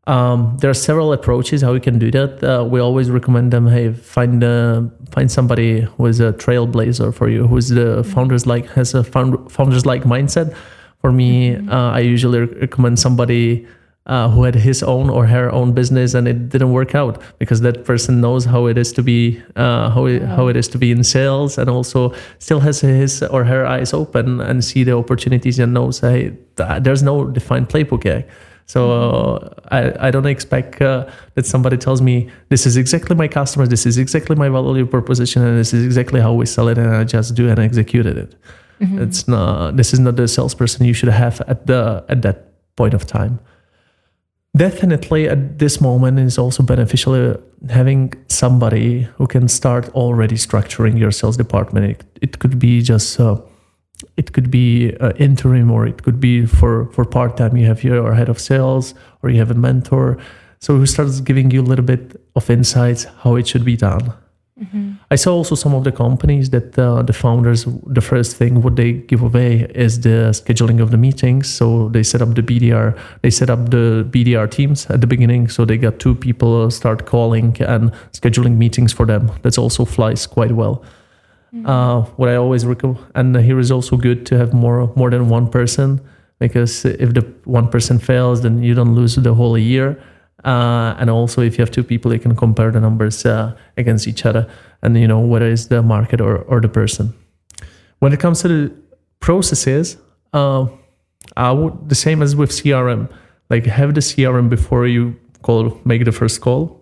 Um, 0.07 0.57
there 0.61 0.71
are 0.71 0.75
several 0.75 1.12
approaches 1.12 1.62
how 1.62 1.73
you 1.73 1.80
can 1.80 1.99
do 1.99 2.11
that. 2.11 2.42
Uh, 2.45 2.64
we 2.64 2.80
always 2.80 3.11
recommend 3.11 3.52
them. 3.52 3.66
Hey, 3.66 3.92
find 3.92 4.45
uh, 4.45 4.83
find 5.12 5.30
somebody 5.30 5.80
who 5.80 6.07
is 6.07 6.21
a 6.21 6.33
trailblazer 6.35 7.14
for 7.14 7.28
you, 7.30 7.47
who's 7.47 7.71
the 7.71 8.04
founders 8.04 8.47
like 8.47 8.66
has 8.73 8.92
a 8.92 9.02
found, 9.02 9.50
founders 9.50 9.87
like 9.87 10.02
mindset. 10.02 10.54
For 11.00 11.11
me, 11.11 11.52
mm-hmm. 11.52 11.71
uh, 11.71 11.92
I 11.92 12.00
usually 12.00 12.40
recommend 12.40 12.99
somebody 12.99 13.66
uh, 14.07 14.28
who 14.30 14.45
had 14.45 14.54
his 14.54 14.83
own 14.83 15.11
or 15.11 15.26
her 15.26 15.52
own 15.52 15.73
business 15.73 16.14
and 16.14 16.26
it 16.26 16.49
didn't 16.49 16.73
work 16.73 16.95
out 16.95 17.23
because 17.38 17.61
that 17.61 17.85
person 17.85 18.21
knows 18.21 18.45
how 18.45 18.66
it 18.66 18.78
is 18.78 18.92
to 18.92 19.02
be 19.02 19.40
uh, 19.57 19.90
how 19.90 20.07
it, 20.07 20.23
how 20.23 20.49
it 20.49 20.57
is 20.57 20.69
to 20.69 20.78
be 20.78 20.90
in 20.90 21.04
sales 21.04 21.59
and 21.59 21.69
also 21.69 22.12
still 22.38 22.61
has 22.61 22.80
his 22.80 23.23
or 23.25 23.45
her 23.45 23.66
eyes 23.66 23.92
open 23.92 24.40
and 24.40 24.64
see 24.64 24.85
the 24.85 24.97
opportunities 24.97 25.59
and 25.59 25.75
knows 25.75 26.00
hey 26.00 26.33
there's 26.80 27.02
no 27.02 27.26
defined 27.26 27.69
playbook 27.69 28.04
yet. 28.04 28.28
So 28.66 28.92
uh, 28.92 29.49
I, 29.73 30.09
I 30.09 30.11
don't 30.12 30.26
expect 30.26 30.80
uh, 30.80 31.11
that 31.35 31.45
somebody 31.45 31.76
tells 31.76 32.00
me 32.00 32.30
this 32.50 32.66
is 32.66 32.76
exactly 32.76 33.16
my 33.16 33.26
customer, 33.26 33.66
this 33.66 33.85
is 33.85 33.99
exactly 33.99 34.37
my 34.37 34.49
value 34.49 34.87
proposition, 34.87 35.42
and 35.42 35.59
this 35.59 35.75
is 35.75 35.85
exactly 35.85 36.21
how 36.21 36.35
we 36.35 36.47
sell 36.47 36.69
it, 36.69 36.78
and 36.78 36.95
I 36.95 37.02
just 37.02 37.35
do 37.35 37.49
and 37.49 37.59
executed 37.59 38.16
it. 38.16 38.37
Mm-hmm. 38.80 39.02
It's 39.02 39.26
not. 39.26 39.76
This 39.76 39.92
is 39.92 39.99
not 39.99 40.14
the 40.14 40.28
salesperson 40.28 40.87
you 40.87 40.92
should 40.95 41.09
have 41.09 41.40
at 41.49 41.66
the 41.66 42.04
at 42.09 42.23
that 42.23 42.47
point 42.76 42.95
of 42.95 43.07
time 43.07 43.40
definitely 44.57 45.28
at 45.28 45.59
this 45.59 45.80
moment 45.80 46.19
is 46.19 46.38
also 46.38 46.62
beneficial 46.62 47.14
uh, 47.14 47.37
having 47.69 48.12
somebody 48.28 49.02
who 49.16 49.26
can 49.26 49.49
start 49.49 49.88
already 49.90 50.37
structuring 50.37 50.99
your 50.99 51.11
sales 51.11 51.37
department. 51.37 51.90
It, 51.90 52.04
it 52.23 52.38
could 52.38 52.59
be 52.59 52.83
just 52.83 53.21
uh, 53.21 53.37
it 54.16 54.33
could 54.33 54.50
be 54.50 54.97
uh, 55.00 55.12
interim 55.16 55.71
or 55.71 55.87
it 55.87 56.02
could 56.02 56.21
be 56.21 56.47
for 56.47 56.90
for 56.92 57.04
part-time. 57.04 57.57
You 57.57 57.66
have 57.66 57.85
your 57.85 58.14
head 58.14 58.28
of 58.28 58.38
sales 58.38 58.95
or 59.23 59.30
you 59.30 59.38
have 59.38 59.50
a 59.50 59.54
mentor. 59.54 60.19
So 60.59 60.76
who 60.76 60.87
starts 60.87 61.21
giving 61.21 61.50
you 61.50 61.62
a 61.62 61.69
little 61.71 61.85
bit 61.85 62.21
of 62.37 62.50
insights 62.50 63.04
how 63.23 63.37
it 63.37 63.49
should 63.49 63.64
be 63.64 63.76
done 63.76 64.12
Mm-hmm. 64.61 64.93
I 65.11 65.17
saw 65.17 65.35
also 65.35 65.55
some 65.55 65.75
of 65.75 65.85
the 65.85 65.93
companies 65.93 66.50
that 66.50 66.79
uh, 66.79 67.02
the 67.02 67.14
founders, 67.14 67.64
the 67.87 68.02
first 68.02 68.37
thing 68.37 68.61
what 68.61 68.76
they 68.76 68.93
give 68.93 69.23
away 69.23 69.67
is 69.75 70.00
the 70.00 70.33
scheduling 70.33 70.83
of 70.83 70.90
the 70.90 70.99
meetings. 70.99 71.49
So 71.49 71.88
they 71.88 72.02
set 72.02 72.21
up 72.21 72.35
the 72.35 72.43
BDR, 72.43 72.99
they 73.23 73.31
set 73.31 73.49
up 73.49 73.71
the 73.71 74.07
BDR 74.11 74.50
teams 74.50 74.87
at 74.87 75.00
the 75.00 75.07
beginning. 75.07 75.49
So 75.49 75.64
they 75.64 75.79
got 75.79 75.99
two 75.99 76.14
people 76.14 76.71
start 76.71 77.07
calling 77.07 77.57
and 77.62 77.90
scheduling 78.12 78.59
meetings 78.59 78.93
for 78.93 79.07
them. 79.07 79.33
That's 79.43 79.57
also 79.57 79.87
flies 79.87 80.26
quite 80.26 80.52
well. 80.52 80.85
Mm-hmm. 81.55 81.67
Uh, 81.67 82.02
what 82.17 82.29
I 82.29 82.37
always 82.37 82.67
recommend, 82.67 83.05
and 83.14 83.37
here 83.37 83.59
is 83.59 83.73
also 83.73 83.97
good 83.97 84.25
to 84.26 84.38
have 84.38 84.52
more 84.52 84.93
more 84.95 85.11
than 85.11 85.29
one 85.29 85.49
person 85.49 86.00
because 86.38 86.85
if 86.85 87.14
the 87.14 87.23
one 87.45 87.69
person 87.69 87.99
fails, 87.99 88.43
then 88.43 88.62
you 88.62 88.75
don't 88.75 88.95
lose 88.95 89.17
the 89.17 89.35
whole 89.35 89.59
year. 89.59 90.00
Uh, 90.44 90.94
and 90.99 91.11
also, 91.11 91.42
if 91.42 91.59
you 91.59 91.62
have 91.62 91.70
two 91.70 91.85
people, 91.85 92.12
you 92.12 92.18
can 92.18 92.35
compare 92.35 92.70
the 92.70 92.80
numbers 92.80 93.26
uh, 93.26 93.54
against 93.76 94.09
each 94.09 94.25
other, 94.25 94.49
and 94.82 94.97
you 94.97 95.06
know 95.06 95.20
whether 95.20 95.50
it's 95.50 95.66
the 95.66 95.82
market 95.82 96.20
or, 96.20 96.38
or 96.38 96.61
the 96.61 96.68
person. 96.68 97.12
When 97.99 98.12
it 98.12 98.20
comes 98.20 98.40
to 98.42 98.49
the 98.49 98.75
processes, 99.20 99.99
uh, 100.32 100.66
I 101.37 101.52
would 101.52 101.88
the 101.88 101.94
same 101.94 102.23
as 102.23 102.35
with 102.35 102.50
CRM. 102.50 103.09
Like 103.50 103.66
have 103.66 103.94
the 103.94 104.00
CRM 104.00 104.49
before 104.49 104.87
you 104.87 105.16
call, 105.42 105.78
make 105.85 106.04
the 106.04 106.12
first 106.12 106.40
call. 106.40 106.80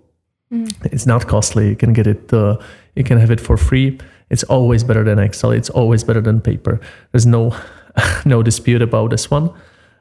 Mm. 0.52 0.72
It's 0.92 1.06
not 1.06 1.26
costly. 1.26 1.68
You 1.68 1.76
can 1.76 1.92
get 1.92 2.06
it. 2.06 2.32
Uh, 2.32 2.58
you 2.94 3.04
can 3.04 3.18
have 3.18 3.30
it 3.30 3.40
for 3.40 3.56
free. 3.56 3.98
It's 4.30 4.44
always 4.44 4.84
better 4.84 5.02
than 5.02 5.18
Excel. 5.18 5.50
It's 5.50 5.70
always 5.70 6.04
better 6.04 6.20
than 6.20 6.40
paper. 6.40 6.80
There's 7.12 7.26
no 7.26 7.56
no 8.24 8.42
dispute 8.42 8.82
about 8.82 9.10
this 9.10 9.30
one. 9.30 9.50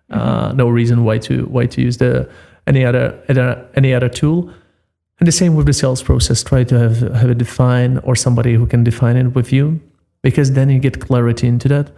Uh, 0.10 0.50
mm-hmm. 0.50 0.58
no 0.58 0.70
reason 0.70 1.04
why 1.04 1.18
to 1.20 1.46
why 1.46 1.66
to 1.66 1.82
use 1.82 1.98
the 1.98 2.30
any 2.68 2.86
other 2.86 3.20
any 3.76 3.94
other 3.94 4.10
tool. 4.10 4.52
And 5.20 5.28
the 5.28 5.32
same 5.32 5.56
with 5.56 5.66
the 5.66 5.74
sales 5.74 6.04
process. 6.04 6.44
Try 6.44 6.64
to 6.66 6.78
have 6.78 7.00
have 7.16 7.32
it 7.32 7.40
defined 7.40 8.02
or 8.04 8.16
somebody 8.16 8.54
who 8.54 8.68
can 8.68 8.84
define 8.84 9.18
it 9.18 9.34
with 9.34 9.52
you, 9.52 9.80
because 10.22 10.52
then 10.52 10.70
you 10.70 10.80
get 10.80 11.00
clarity 11.00 11.48
into 11.48 11.68
that. 11.70 11.92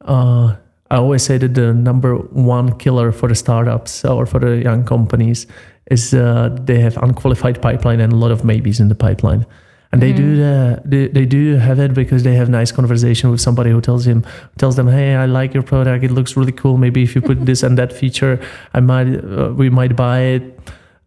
Uh, 0.00 0.56
I 0.90 0.96
always 0.96 1.22
say 1.22 1.38
that 1.38 1.54
the 1.54 1.72
number 1.72 2.16
one 2.16 2.76
killer 2.78 3.12
for 3.12 3.28
the 3.28 3.34
startups 3.34 4.04
or 4.04 4.26
for 4.26 4.40
the 4.40 4.56
young 4.56 4.84
companies 4.84 5.46
is 5.90 6.12
uh, 6.14 6.56
they 6.64 6.80
have 6.80 6.96
unqualified 6.96 7.62
pipeline 7.62 8.00
and 8.00 8.12
a 8.12 8.16
lot 8.16 8.32
of 8.32 8.44
maybes 8.44 8.80
in 8.80 8.88
the 8.88 8.94
pipeline 8.94 9.46
and 9.92 10.00
they 10.00 10.12
mm-hmm. 10.12 10.22
do 10.22 10.36
the, 10.36 10.82
they, 10.84 11.08
they 11.08 11.26
do 11.26 11.56
have 11.56 11.80
it 11.80 11.94
because 11.94 12.22
they 12.22 12.34
have 12.34 12.48
nice 12.48 12.70
conversation 12.70 13.30
with 13.30 13.40
somebody 13.40 13.70
who 13.70 13.80
tells 13.80 14.06
him 14.06 14.24
tells 14.56 14.76
them 14.76 14.86
hey 14.86 15.14
i 15.16 15.26
like 15.26 15.52
your 15.52 15.62
product. 15.62 16.04
It 16.04 16.12
looks 16.12 16.36
really 16.36 16.52
cool. 16.52 16.76
Maybe 16.76 17.02
if 17.02 17.14
you 17.14 17.20
put 17.20 17.44
this 17.44 17.62
and 17.62 17.76
that 17.78 17.92
feature 17.92 18.40
i 18.72 18.80
might 18.80 19.08
uh, 19.24 19.52
we 19.56 19.68
might 19.70 19.96
buy 19.96 20.20
it. 20.20 20.58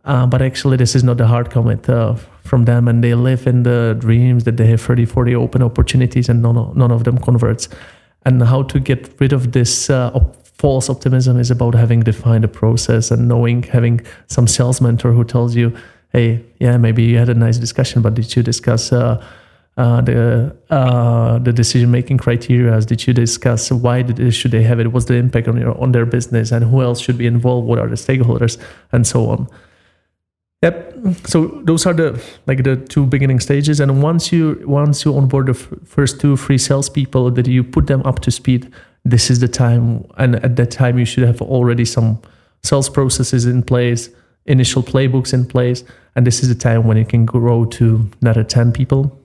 Uh, 0.06 0.26
but 0.26 0.42
actually 0.42 0.76
this 0.76 0.96
is 0.96 1.04
not 1.04 1.16
the 1.16 1.28
hard 1.28 1.50
comment 1.50 1.90
uh, 1.90 2.16
from 2.44 2.66
them. 2.66 2.90
And 2.90 3.02
they 3.02 3.16
live 3.16 3.48
in 3.48 3.64
the 3.64 3.96
dreams 4.00 4.44
that 4.44 4.58
they 4.58 4.68
have 4.68 4.82
30 4.82 5.06
40 5.06 5.36
open 5.36 5.64
opportunities 5.64 6.28
and 6.28 6.42
none 6.42 6.58
of, 6.58 6.76
none 6.76 6.92
of 6.92 7.06
them 7.06 7.18
converts. 7.18 7.70
And 8.26 8.44
how 8.44 8.64
to 8.64 8.80
get 8.80 9.14
rid 9.20 9.32
of 9.32 9.54
this 9.54 9.90
uh, 9.90 10.12
op- 10.14 10.36
false 10.46 10.90
optimism 10.90 11.40
is 11.40 11.52
about 11.52 11.76
having 11.76 12.02
defined 12.02 12.44
a 12.44 12.48
process 12.48 13.12
and 13.12 13.28
knowing 13.28 13.64
having 13.64 14.02
some 14.28 14.48
sales 14.48 14.82
mentor 14.82 15.14
who 15.14 15.24
tells 15.24 15.56
you 15.56 15.76
hey, 16.14 16.44
yeah, 16.60 16.78
maybe 16.78 17.04
you 17.04 17.18
had 17.18 17.30
a 17.30 17.34
nice 17.34 17.58
discussion, 17.58 18.02
but 18.02 18.14
did 18.14 18.36
you 18.36 18.44
discuss 18.44 18.94
uh, 18.94 19.24
uh, 19.76 20.02
the 20.02 20.56
uh, 20.70 21.40
the 21.40 21.52
decision 21.52 21.92
making 21.92 22.20
criteria? 22.20 22.80
Did 22.82 23.06
you 23.08 23.14
discuss 23.14 23.72
why 23.72 24.04
did, 24.04 24.34
should 24.34 24.52
they 24.52 24.64
have 24.64 24.80
it? 24.80 24.94
What's 24.94 25.06
the 25.06 25.16
impact 25.16 25.48
on 25.48 25.60
your 25.60 25.78
on 25.82 25.92
their 25.92 26.06
business, 26.06 26.52
and 26.52 26.64
who 26.64 26.82
else 26.82 27.02
should 27.02 27.18
be 27.18 27.26
involved? 27.26 27.68
What 27.68 27.80
are 27.80 27.88
the 27.88 27.96
stakeholders, 27.96 28.58
and 28.92 29.06
so 29.06 29.30
on. 29.30 29.48
Yep. 30.62 31.28
So 31.28 31.48
those 31.66 31.86
are 31.86 31.94
the 31.94 32.24
like 32.48 32.64
the 32.64 32.78
two 32.78 33.06
beginning 33.06 33.40
stages, 33.40 33.80
and 33.80 34.02
once 34.02 34.32
you 34.32 34.64
once 34.66 35.04
you 35.04 35.18
onboard 35.18 35.48
the 35.48 35.54
f- 35.54 35.70
first 35.84 36.22
two 36.22 36.38
free 36.38 36.58
salespeople, 36.58 37.32
that 37.32 37.48
you 37.48 37.64
put 37.64 37.88
them 37.88 38.02
up 38.06 38.20
to 38.22 38.32
speed. 38.32 38.72
This 39.06 39.30
is 39.30 39.42
the 39.42 39.50
time, 39.50 40.06
and 40.18 40.38
at 40.38 40.56
that 40.56 40.72
time 40.72 40.98
you 40.98 41.04
should 41.04 41.26
have 41.26 41.42
already 41.42 41.84
some 41.84 42.22
sales 42.64 42.88
processes 42.88 43.46
in 43.46 43.62
place, 43.62 44.10
initial 44.46 44.84
playbooks 44.84 45.34
in 45.34 45.46
place, 45.46 45.84
and 46.16 46.28
this 46.28 46.44
is 46.44 46.50
the 46.50 46.56
time 46.56 46.86
when 46.86 46.98
it 46.98 47.10
can 47.10 47.26
grow 47.26 47.66
to 47.66 48.10
another 48.22 48.44
10 48.44 48.72
people. 48.72 49.18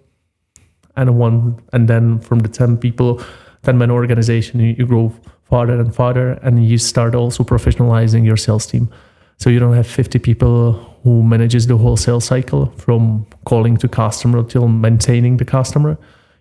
And 0.97 1.19
one 1.19 1.63
and 1.73 1.89
then 1.89 2.19
from 2.19 2.41
the 2.41 2.49
10 2.49 2.77
people 2.79 3.23
10 3.63 3.79
man 3.79 3.91
organization 3.91 4.61
you, 4.61 4.75
you 4.79 4.87
grow 4.87 5.13
farther 5.45 5.79
and 5.79 5.95
farther 5.95 6.33
and 6.43 6.67
you 6.67 6.79
start 6.79 7.15
also 7.15 7.45
professionalizing 7.45 8.25
your 8.25 8.37
sales 8.37 8.67
team. 8.67 8.91
So 9.39 9.51
you 9.51 9.61
don't 9.61 9.75
have 9.75 9.87
50 9.87 10.19
people 10.19 10.73
who 11.05 11.23
manages 11.23 11.67
the 11.67 11.77
whole 11.77 11.97
sales 11.97 12.25
cycle 12.25 12.67
from 12.77 13.27
calling 13.45 13.77
to 13.79 13.89
customer 13.89 14.43
till 14.43 14.67
maintaining 14.69 15.37
the 15.37 15.45
customer. 15.45 15.97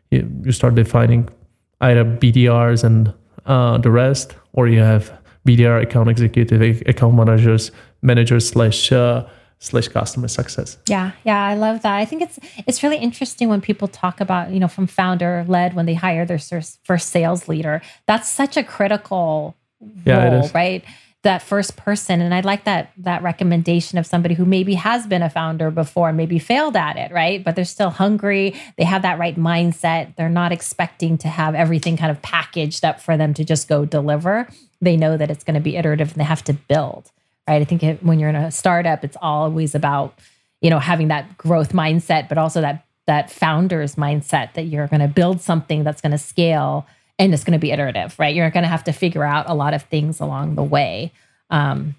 You, 0.10 0.30
you 0.44 0.52
start 0.52 0.76
defining 0.76 1.30
either 1.82 2.04
bdrs 2.04 2.84
and 2.84 3.14
uh, 3.46 3.78
the 3.78 3.92
rest 3.92 4.36
or 4.54 4.68
you 4.68 4.80
have 4.80 5.12
bdr 5.46 5.82
account 5.82 6.10
executive 6.10 6.82
account 6.88 7.16
managers 7.16 7.72
managers 8.08 8.50
slash 8.50 8.92
uh, 8.92 9.28
slash 9.60 9.88
customer 9.88 10.28
success. 10.28 10.78
Yeah, 10.88 11.12
yeah, 11.24 11.44
I 11.44 11.56
love 11.56 11.82
that. 11.82 11.96
I 11.96 12.06
think 12.06 12.22
it's 12.22 12.40
it's 12.66 12.84
really 12.84 12.98
interesting 12.98 13.50
when 13.50 13.62
people 13.62 13.88
talk 13.88 14.22
about 14.22 14.52
you 14.52 14.60
know 14.60 14.68
from 14.68 14.88
founder 14.88 15.46
led 15.48 15.76
when 15.76 15.86
they 15.86 15.94
hire 15.94 16.26
their 16.26 16.40
first 16.40 17.10
sales 17.10 17.48
leader. 17.48 17.82
That's 18.08 18.28
such 18.28 18.58
a 18.58 18.64
critical 18.64 19.56
yeah, 20.06 20.32
role, 20.32 20.50
right? 20.54 20.84
That 21.24 21.42
first 21.42 21.76
person, 21.76 22.22
and 22.22 22.34
I 22.34 22.42
like 22.42 22.64
that 22.66 22.92
that 22.98 23.24
recommendation 23.24 23.98
of 23.98 24.06
somebody 24.06 24.36
who 24.36 24.46
maybe 24.46 24.76
has 24.76 25.08
been 25.08 25.24
a 25.24 25.30
founder 25.30 25.72
before 25.72 26.10
and 26.10 26.18
maybe 26.18 26.40
failed 26.40 26.78
at 26.78 26.96
it, 26.96 27.12
right? 27.12 27.44
But 27.44 27.56
they're 27.56 27.66
still 27.66 27.90
hungry. 27.90 28.56
They 28.78 28.86
have 28.86 29.02
that 29.02 29.20
right 29.20 29.36
mindset. 29.36 30.16
They're 30.16 30.30
not 30.30 30.52
expecting 30.52 31.18
to 31.20 31.28
have 31.28 31.56
everything 31.56 31.98
kind 31.98 32.12
of 32.12 32.22
packaged 32.22 32.86
up 32.86 33.02
for 33.02 33.18
them 33.18 33.34
to 33.34 33.44
just 33.44 33.68
go 33.68 33.84
deliver. 33.84 34.48
They 34.80 34.96
know 34.96 35.18
that 35.18 35.32
it's 35.32 35.44
going 35.44 35.56
to 35.56 35.60
be 35.60 35.76
iterative 35.76 36.12
and 36.12 36.20
they 36.20 36.24
have 36.24 36.44
to 36.44 36.54
build 36.54 37.12
right? 37.48 37.62
I 37.62 37.66
think 37.66 37.84
it, 37.84 38.04
when 38.04 38.20
you're 38.20 38.30
in 38.30 38.36
a 38.36 38.52
startup, 38.52 39.04
it's 39.04 39.18
always 39.22 39.76
about 39.76 40.18
you 40.62 40.70
know 40.70 40.80
having 40.80 41.08
that 41.10 41.38
growth 41.38 41.74
mindset, 41.74 42.30
but 42.30 42.38
also 42.38 42.62
that 42.62 42.86
that 43.08 43.32
founder's 43.32 43.96
mindset 43.96 44.54
that 44.54 44.64
you're 44.64 44.88
going 44.88 45.00
to 45.00 45.08
build 45.08 45.42
something 45.42 45.84
that's 45.84 46.02
going 46.02 46.12
to 46.12 46.18
scale 46.18 46.86
and 47.18 47.34
it's 47.34 47.44
going 47.44 47.54
to 47.54 47.60
be 47.60 47.72
iterative, 47.72 48.18
right? 48.20 48.36
You're 48.36 48.50
going 48.52 48.64
to 48.64 48.70
have 48.70 48.84
to 48.84 48.92
figure 48.92 49.24
out 49.24 49.50
a 49.50 49.54
lot 49.54 49.74
of 49.74 49.84
things 49.84 50.20
along 50.20 50.56
the 50.56 50.64
way, 50.64 51.14
um, 51.50 51.96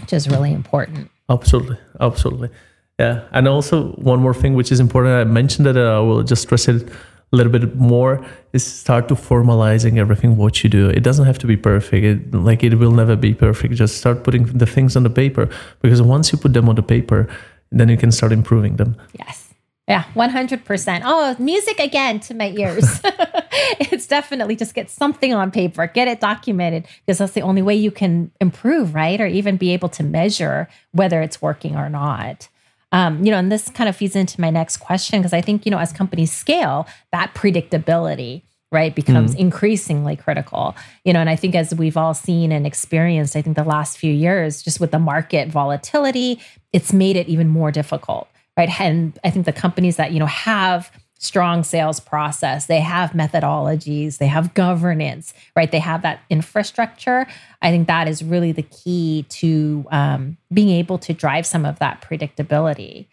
which 0.00 0.12
is 0.12 0.28
really 0.28 0.52
important. 0.52 1.10
Absolutely, 1.28 1.76
absolutely, 2.00 2.50
yeah. 2.98 3.24
And 3.32 3.48
also 3.48 3.92
one 3.92 4.20
more 4.20 4.34
thing 4.34 4.54
which 4.54 4.70
is 4.70 4.80
important. 4.80 5.14
I 5.14 5.24
mentioned 5.24 5.66
that 5.66 5.76
uh, 5.76 5.96
I 5.96 6.00
will 6.00 6.22
just 6.22 6.42
stress 6.42 6.68
it 6.68 6.88
a 7.32 7.36
little 7.36 7.52
bit 7.52 7.76
more 7.76 8.24
is 8.52 8.64
start 8.64 9.08
to 9.08 9.14
formalizing 9.14 9.98
everything 9.98 10.36
what 10.36 10.62
you 10.62 10.70
do 10.70 10.88
it 10.88 11.02
doesn't 11.02 11.26
have 11.26 11.38
to 11.38 11.46
be 11.46 11.56
perfect 11.56 12.04
it, 12.04 12.34
like 12.34 12.62
it 12.62 12.74
will 12.76 12.92
never 12.92 13.16
be 13.16 13.34
perfect 13.34 13.74
just 13.74 13.98
start 13.98 14.22
putting 14.24 14.44
the 14.58 14.66
things 14.66 14.96
on 14.96 15.02
the 15.02 15.10
paper 15.10 15.48
because 15.82 16.00
once 16.00 16.32
you 16.32 16.38
put 16.38 16.52
them 16.52 16.68
on 16.68 16.74
the 16.76 16.82
paper 16.82 17.28
then 17.72 17.88
you 17.88 17.96
can 17.96 18.12
start 18.12 18.32
improving 18.32 18.76
them 18.76 18.96
yes 19.18 19.42
yeah, 19.88 20.02
100%. 20.16 21.02
Oh, 21.04 21.36
music 21.38 21.78
again 21.78 22.18
to 22.18 22.34
my 22.34 22.48
ears. 22.48 23.00
it's 23.80 24.06
definitely 24.06 24.56
just 24.56 24.74
get 24.74 24.90
something 24.90 25.32
on 25.34 25.50
paper, 25.50 25.86
get 25.86 26.08
it 26.08 26.20
documented, 26.20 26.86
because 27.04 27.18
that's 27.18 27.32
the 27.32 27.40
only 27.40 27.62
way 27.62 27.74
you 27.74 27.90
can 27.90 28.30
improve, 28.40 28.94
right? 28.94 29.20
Or 29.20 29.26
even 29.26 29.56
be 29.56 29.72
able 29.72 29.88
to 29.90 30.02
measure 30.02 30.68
whether 30.92 31.22
it's 31.22 31.40
working 31.40 31.76
or 31.76 31.88
not. 31.88 32.48
Um, 32.96 33.22
you 33.22 33.30
know, 33.30 33.36
and 33.36 33.52
this 33.52 33.68
kind 33.68 33.90
of 33.90 33.96
feeds 33.96 34.16
into 34.16 34.40
my 34.40 34.48
next 34.48 34.78
question 34.78 35.20
because 35.20 35.34
I 35.34 35.42
think, 35.42 35.66
you 35.66 35.70
know, 35.70 35.78
as 35.78 35.92
companies 35.92 36.32
scale, 36.32 36.86
that 37.12 37.34
predictability 37.34 38.40
right 38.72 38.94
becomes 38.96 39.34
mm. 39.34 39.38
increasingly 39.38 40.16
critical 40.16 40.74
you 41.04 41.12
know 41.12 41.20
and 41.20 41.30
i 41.30 41.36
think 41.36 41.54
as 41.54 41.72
we've 41.72 41.96
all 41.96 42.14
seen 42.14 42.50
and 42.50 42.66
experienced 42.66 43.36
i 43.36 43.40
think 43.40 43.54
the 43.54 43.62
last 43.62 43.96
few 43.96 44.12
years 44.12 44.60
just 44.60 44.80
with 44.80 44.90
the 44.90 44.98
market 44.98 45.48
volatility 45.48 46.40
it's 46.72 46.92
made 46.92 47.14
it 47.14 47.28
even 47.28 47.46
more 47.46 47.70
difficult 47.70 48.26
right 48.56 48.68
and 48.80 49.20
i 49.22 49.30
think 49.30 49.46
the 49.46 49.52
companies 49.52 49.94
that 49.96 50.10
you 50.10 50.18
know 50.18 50.26
have 50.26 50.90
strong 51.18 51.64
sales 51.64 52.00
process. 52.00 52.66
They 52.66 52.80
have 52.80 53.12
methodologies. 53.12 54.18
They 54.18 54.26
have 54.26 54.54
governance 54.54 55.32
right? 55.56 55.72
They 55.72 55.78
have 55.78 56.02
that 56.02 56.20
infrastructure. 56.30 57.26
I 57.62 57.70
think 57.70 57.88
that 57.88 58.06
is 58.06 58.22
really 58.22 58.52
the 58.52 58.62
key 58.62 59.24
to 59.30 59.86
um, 59.90 60.36
being 60.52 60.68
able 60.68 60.98
to 60.98 61.12
drive 61.12 61.46
some 61.46 61.64
of 61.64 61.78
that 61.78 62.02
predictability. 62.02 63.06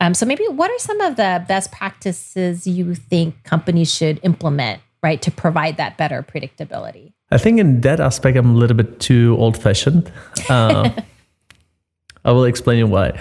Um, 0.00 0.12
so 0.12 0.26
maybe 0.26 0.44
what 0.48 0.70
are 0.70 0.78
some 0.78 1.00
of 1.00 1.16
the 1.16 1.44
best 1.48 1.72
practices 1.72 2.66
you 2.66 2.94
think 2.94 3.42
companies 3.44 3.94
should 3.94 4.20
implement 4.22 4.82
right 5.02 5.22
to 5.22 5.30
provide 5.30 5.78
that 5.78 5.96
better 5.96 6.22
predictability? 6.22 7.12
I 7.30 7.38
think 7.38 7.58
in 7.58 7.80
that 7.80 7.98
aspect 7.98 8.36
i'm 8.36 8.50
a 8.50 8.54
little 8.54 8.76
bit 8.76 9.00
too 9.00 9.36
old 9.38 9.60
fashioned 9.60 10.12
uh, 10.48 10.90
i 12.24 12.30
will 12.30 12.44
explain 12.44 12.78
you 12.78 12.86
why 12.86 13.18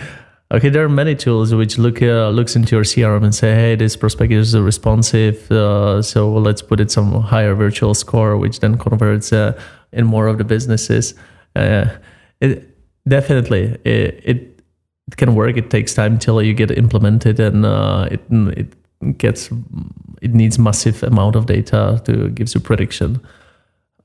okay 0.52 0.70
there 0.70 0.84
are 0.84 0.90
many 0.90 1.16
tools 1.16 1.54
which 1.54 1.78
look 1.78 2.02
uh, 2.02 2.30
looks 2.30 2.56
into 2.56 2.76
your 2.76 2.84
crm 2.84 3.24
and 3.24 3.34
say 3.34 3.54
hey 3.56 3.76
this 3.76 3.96
prospect 3.96 4.32
is 4.32 4.58
responsive 4.58 5.52
uh, 5.52 6.02
so 6.02 6.32
let's 6.34 6.62
put 6.62 6.80
it 6.80 6.92
some 6.92 7.22
higher 7.22 7.56
virtual 7.56 7.94
score 7.94 8.38
which 8.38 8.60
then 8.60 8.78
converts 8.78 9.34
uh, 9.34 9.60
in 9.92 10.06
more 10.06 10.28
of 10.28 10.38
the 10.38 10.44
businesses 10.44 11.14
uh, 11.56 11.86
it 12.42 12.70
definitely 13.08 13.78
it, 13.84 14.22
it 14.28 14.56
can 15.18 15.36
work. 15.36 15.58
It 15.58 15.70
takes 15.70 15.94
time 15.94 16.18
till 16.18 16.42
you 16.42 16.54
get 16.54 16.72
implemented, 16.72 17.40
and 17.40 17.66
uh, 17.66 18.08
it 18.12 18.22
it 18.30 19.18
gets 19.18 19.50
it 20.22 20.34
needs 20.34 20.58
massive 20.58 21.04
amount 21.04 21.36
of 21.36 21.46
data 21.46 22.02
to 22.06 22.30
gives 22.30 22.56
you 22.56 22.62
prediction. 22.62 23.22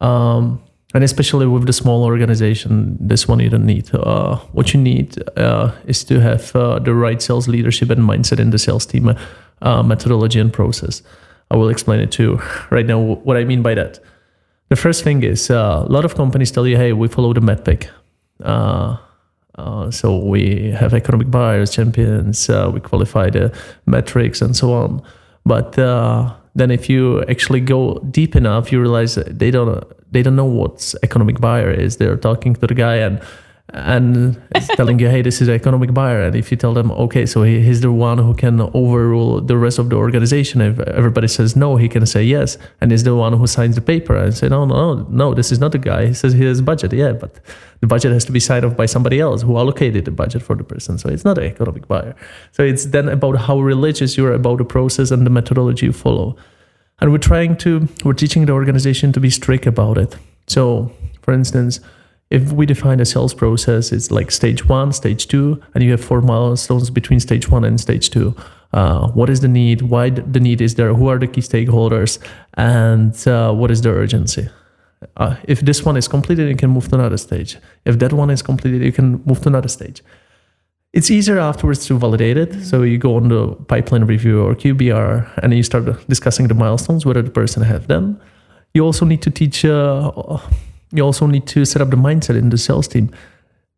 Um, 0.01 0.63
and 0.93 1.05
especially 1.05 1.47
with 1.47 1.67
the 1.67 1.73
small 1.73 2.05
organization, 2.05 2.97
this 3.01 3.29
one 3.29 3.39
you 3.39 3.49
don't 3.49 3.67
need. 3.67 3.95
Uh, 3.95 4.37
what 4.53 4.75
you 4.75 4.81
need 4.81 5.17
uh, 5.39 5.71
is 5.87 6.03
to 6.05 6.21
have 6.21 6.55
uh, 6.57 6.81
the 6.81 6.95
right 6.95 7.23
sales 7.23 7.47
leadership 7.47 7.91
and 7.91 8.03
mindset 8.03 8.41
in 8.41 8.51
the 8.51 8.59
sales 8.59 8.87
team, 8.87 9.15
uh, 9.63 9.83
methodology 9.85 10.41
and 10.41 10.53
process. 10.53 11.03
I 11.51 11.57
will 11.57 11.69
explain 11.69 12.01
it 12.01 12.11
too. 12.11 12.41
Right 12.71 12.87
now, 12.87 13.01
what 13.01 13.37
I 13.37 13.45
mean 13.45 13.63
by 13.63 13.75
that. 13.75 14.01
The 14.69 14.77
first 14.77 15.05
thing 15.05 15.23
is 15.23 15.51
uh, 15.51 15.85
a 15.87 15.93
lot 15.93 16.05
of 16.05 16.15
companies 16.15 16.51
tell 16.51 16.67
you, 16.67 16.77
"Hey, 16.77 16.93
we 16.93 17.09
follow 17.09 17.33
the 17.33 17.41
MEDDPICC." 17.41 17.89
Uh, 18.45 18.97
so 19.91 20.17
we 20.17 20.71
have 20.71 20.95
economic 20.95 21.31
buyers, 21.31 21.71
champions, 21.71 22.49
we 22.49 22.81
qualify 22.81 23.29
the 23.29 23.53
metrics 23.85 24.41
and 24.41 24.57
so 24.57 24.73
on. 24.73 25.03
But 25.45 25.73
then 26.55 26.71
if 26.71 26.89
you 26.89 27.23
actually 27.29 27.61
go 27.61 27.99
deep 28.11 28.35
enough, 28.35 28.73
you 28.73 28.81
realize 28.81 29.15
they 29.15 29.51
don't 29.51 29.85
they 30.11 30.23
don't 30.23 30.37
know 30.37 30.45
what 30.45 30.95
economic 31.03 31.41
buyer 31.41 31.71
is. 31.71 31.97
They're 31.97 32.17
talking 32.17 32.55
to 32.55 32.67
the 32.67 32.75
guy 32.75 32.97
and 32.97 33.21
and 33.73 34.41
telling 34.77 34.99
you, 34.99 35.09
hey, 35.09 35.23
this 35.23 35.41
is 35.41 35.49
an 35.49 35.55
economic 35.55 35.95
buyer. 35.95 36.23
And 36.23 36.37
if 36.37 36.51
you 36.51 36.57
tell 36.57 36.75
them, 36.75 36.91
okay, 36.93 37.27
so 37.27 37.43
he, 37.43 37.61
he's 37.61 37.81
the 37.81 37.93
one 37.93 38.19
who 38.19 38.35
can 38.35 38.61
overrule 38.75 39.41
the 39.41 39.57
rest 39.57 39.79
of 39.79 39.91
the 39.91 39.97
organization. 39.97 40.61
If 40.61 40.81
everybody 40.81 41.29
says 41.29 41.57
no, 41.57 41.77
he 41.77 41.89
can 41.89 42.07
say 42.07 42.25
yes, 42.25 42.59
and 42.81 42.91
he's 42.91 43.05
the 43.05 43.15
one 43.15 43.33
who 43.33 43.47
signs 43.47 43.77
the 43.77 43.81
paper 43.81 44.17
and 44.17 44.37
say, 44.37 44.49
no, 44.49 44.65
no, 44.65 45.07
no, 45.09 45.35
this 45.35 45.53
is 45.53 45.59
not 45.59 45.73
the 45.73 45.79
guy. 45.79 46.07
He 46.07 46.15
says 46.15 46.33
he 46.33 46.45
has 46.45 46.61
budget, 46.61 46.93
yeah, 46.93 47.13
but 47.13 47.39
the 47.81 47.87
budget 47.87 48.13
has 48.13 48.25
to 48.27 48.33
be 48.33 48.41
signed 48.41 48.65
off 48.65 48.77
by 48.77 48.87
somebody 48.87 49.21
else 49.21 49.43
who 49.43 49.57
allocated 49.57 50.05
the 50.05 50.11
budget 50.11 50.43
for 50.43 50.57
the 50.57 50.65
person. 50.65 50.99
So 50.99 51.09
it's 51.09 51.25
not 51.25 51.39
an 51.39 51.45
economic 51.45 51.89
buyer. 51.89 52.15
So 52.53 52.63
it's 52.63 52.87
then 52.87 53.09
about 53.09 53.37
how 53.37 53.61
religious 53.61 54.17
you 54.17 54.27
are 54.27 54.33
about 54.33 54.59
the 54.59 54.65
process 54.65 55.11
and 55.11 55.25
the 55.25 55.31
methodology 55.31 55.87
you 55.87 55.93
follow. 55.93 56.37
And 57.01 57.11
we're 57.11 57.19
trying 57.19 57.57
to, 57.59 57.89
we're 58.05 58.13
teaching 58.13 58.47
the 58.47 58.53
organization 58.53 59.13
to 59.13 59.21
be 59.21 59.31
strict 59.31 59.67
about 59.67 59.97
it. 59.99 60.17
So, 60.47 60.93
for 61.23 61.33
instance, 61.33 61.81
if 62.31 62.53
we 62.53 62.67
define 62.67 63.01
a 63.01 63.05
sales 63.05 63.35
process, 63.35 63.91
it's 63.91 64.11
like 64.11 64.31
stage 64.31 64.69
one, 64.69 64.93
stage 64.93 65.27
two, 65.27 65.61
and 65.75 65.83
you 65.83 65.91
have 65.91 66.05
four 66.05 66.21
milestones 66.21 66.91
between 66.91 67.19
stage 67.21 67.49
one 67.49 67.65
and 67.65 67.81
stage 67.81 68.11
two. 68.11 68.37
Uh, 68.73 69.09
what 69.09 69.29
is 69.29 69.41
the 69.41 69.49
need? 69.49 69.83
Why 69.83 70.11
the 70.11 70.39
need 70.39 70.61
is 70.61 70.77
there? 70.77 70.95
Who 70.95 71.09
are 71.09 71.19
the 71.19 71.27
key 71.27 71.41
stakeholders? 71.41 72.19
And 72.55 73.17
uh, 73.27 73.53
what 73.53 73.71
is 73.71 73.83
the 73.83 73.91
urgency? 73.91 74.49
Uh, 75.17 75.37
if 75.45 75.61
this 75.61 75.85
one 75.85 75.97
is 75.97 76.07
completed, 76.07 76.49
you 76.49 76.55
can 76.55 76.71
move 76.71 76.89
to 76.89 76.95
another 76.95 77.17
stage. 77.17 77.57
If 77.85 77.99
that 77.99 78.13
one 78.13 78.31
is 78.31 78.43
completed, 78.43 78.83
you 78.83 78.93
can 78.93 79.23
move 79.25 79.41
to 79.41 79.49
another 79.49 79.69
stage. 79.69 80.03
It's 80.93 81.11
easier 81.11 81.39
afterwards 81.39 81.87
to 81.87 81.99
validate 81.99 82.37
it. 82.37 82.65
So 82.65 82.83
you 82.83 82.99
go 82.99 83.15
on 83.17 83.29
the 83.29 83.55
pipeline 83.69 84.05
review 84.05 84.43
or 84.43 84.57
QBR 84.57 85.39
and 85.43 85.55
you 85.55 85.63
start 85.63 85.85
discussing 86.09 86.49
the 86.49 86.55
milestones, 86.55 87.07
whether 87.07 87.23
the 87.23 87.31
person 87.31 87.63
have 87.63 87.87
them. 87.87 88.21
You 88.75 88.85
also 88.85 89.05
need 89.05 89.23
to 89.23 89.31
teach 89.31 89.65
uh, 89.65 90.11
you 90.93 91.05
also 91.05 91.27
need 91.27 91.47
to 91.49 91.65
set 91.65 91.81
up 91.81 91.91
the 91.91 91.97
mindset 91.97 92.37
in 92.37 92.51
the 92.51 92.59
sales 92.59 92.89
team. 92.89 93.11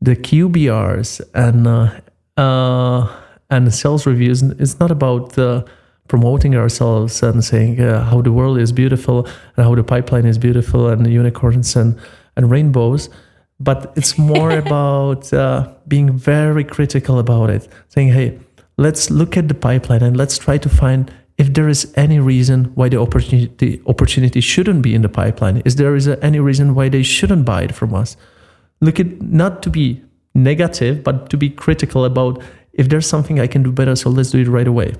The 0.00 0.16
QBRs 0.16 1.20
and 1.34 1.66
uh, 1.66 2.40
uh, 2.40 3.08
and 3.50 3.72
sales 3.74 4.06
reviews 4.06 4.42
it's 4.42 4.80
not 4.80 4.90
about 4.90 5.38
uh, 5.38 5.64
promoting 6.08 6.56
ourselves 6.56 7.22
and 7.22 7.44
saying 7.44 7.80
uh, 7.80 8.04
how 8.04 8.22
the 8.22 8.32
world 8.32 8.58
is 8.58 8.72
beautiful 8.72 9.26
and 9.56 9.66
how 9.66 9.74
the 9.74 9.84
pipeline 9.84 10.24
is 10.24 10.38
beautiful 10.38 10.88
and 10.88 11.06
unicorns 11.06 11.76
and 11.76 11.98
and 12.36 12.50
rainbows, 12.50 13.10
but 13.60 13.92
it's 13.96 14.18
more 14.18 14.50
about 14.64 15.32
uh, 15.32 15.72
being 15.88 16.16
very 16.16 16.64
critical 16.64 17.18
about 17.18 17.50
it. 17.50 17.68
Saying, 17.88 18.08
hey, 18.08 18.38
let's 18.76 19.10
look 19.10 19.36
at 19.36 19.48
the 19.48 19.54
pipeline 19.54 20.02
and 20.02 20.16
let's 20.16 20.38
try 20.38 20.58
to 20.58 20.68
find 20.68 21.12
if 21.38 21.54
there 21.54 21.68
is 21.68 21.92
any 21.96 22.18
reason 22.18 22.64
why 22.74 22.88
the 22.88 23.00
opportunity 23.00 23.80
opportunity 23.86 24.40
shouldn't 24.40 24.82
be 24.82 24.94
in 24.94 25.02
the 25.02 25.08
pipeline 25.08 25.62
is 25.64 25.76
there 25.76 25.94
is 25.94 26.08
any 26.08 26.40
reason 26.40 26.74
why 26.74 26.88
they 26.88 27.02
shouldn't 27.02 27.44
buy 27.44 27.62
it 27.62 27.74
from 27.74 27.94
us 27.94 28.16
look 28.80 29.00
at 29.00 29.20
not 29.22 29.62
to 29.62 29.70
be 29.70 30.02
negative 30.34 31.02
but 31.02 31.30
to 31.30 31.36
be 31.36 31.48
critical 31.50 32.04
about 32.04 32.42
if 32.72 32.88
there's 32.88 33.06
something 33.06 33.40
i 33.40 33.46
can 33.46 33.62
do 33.62 33.72
better 33.72 33.96
so 33.96 34.10
let's 34.10 34.30
do 34.30 34.38
it 34.38 34.48
right 34.48 34.68
away 34.68 34.94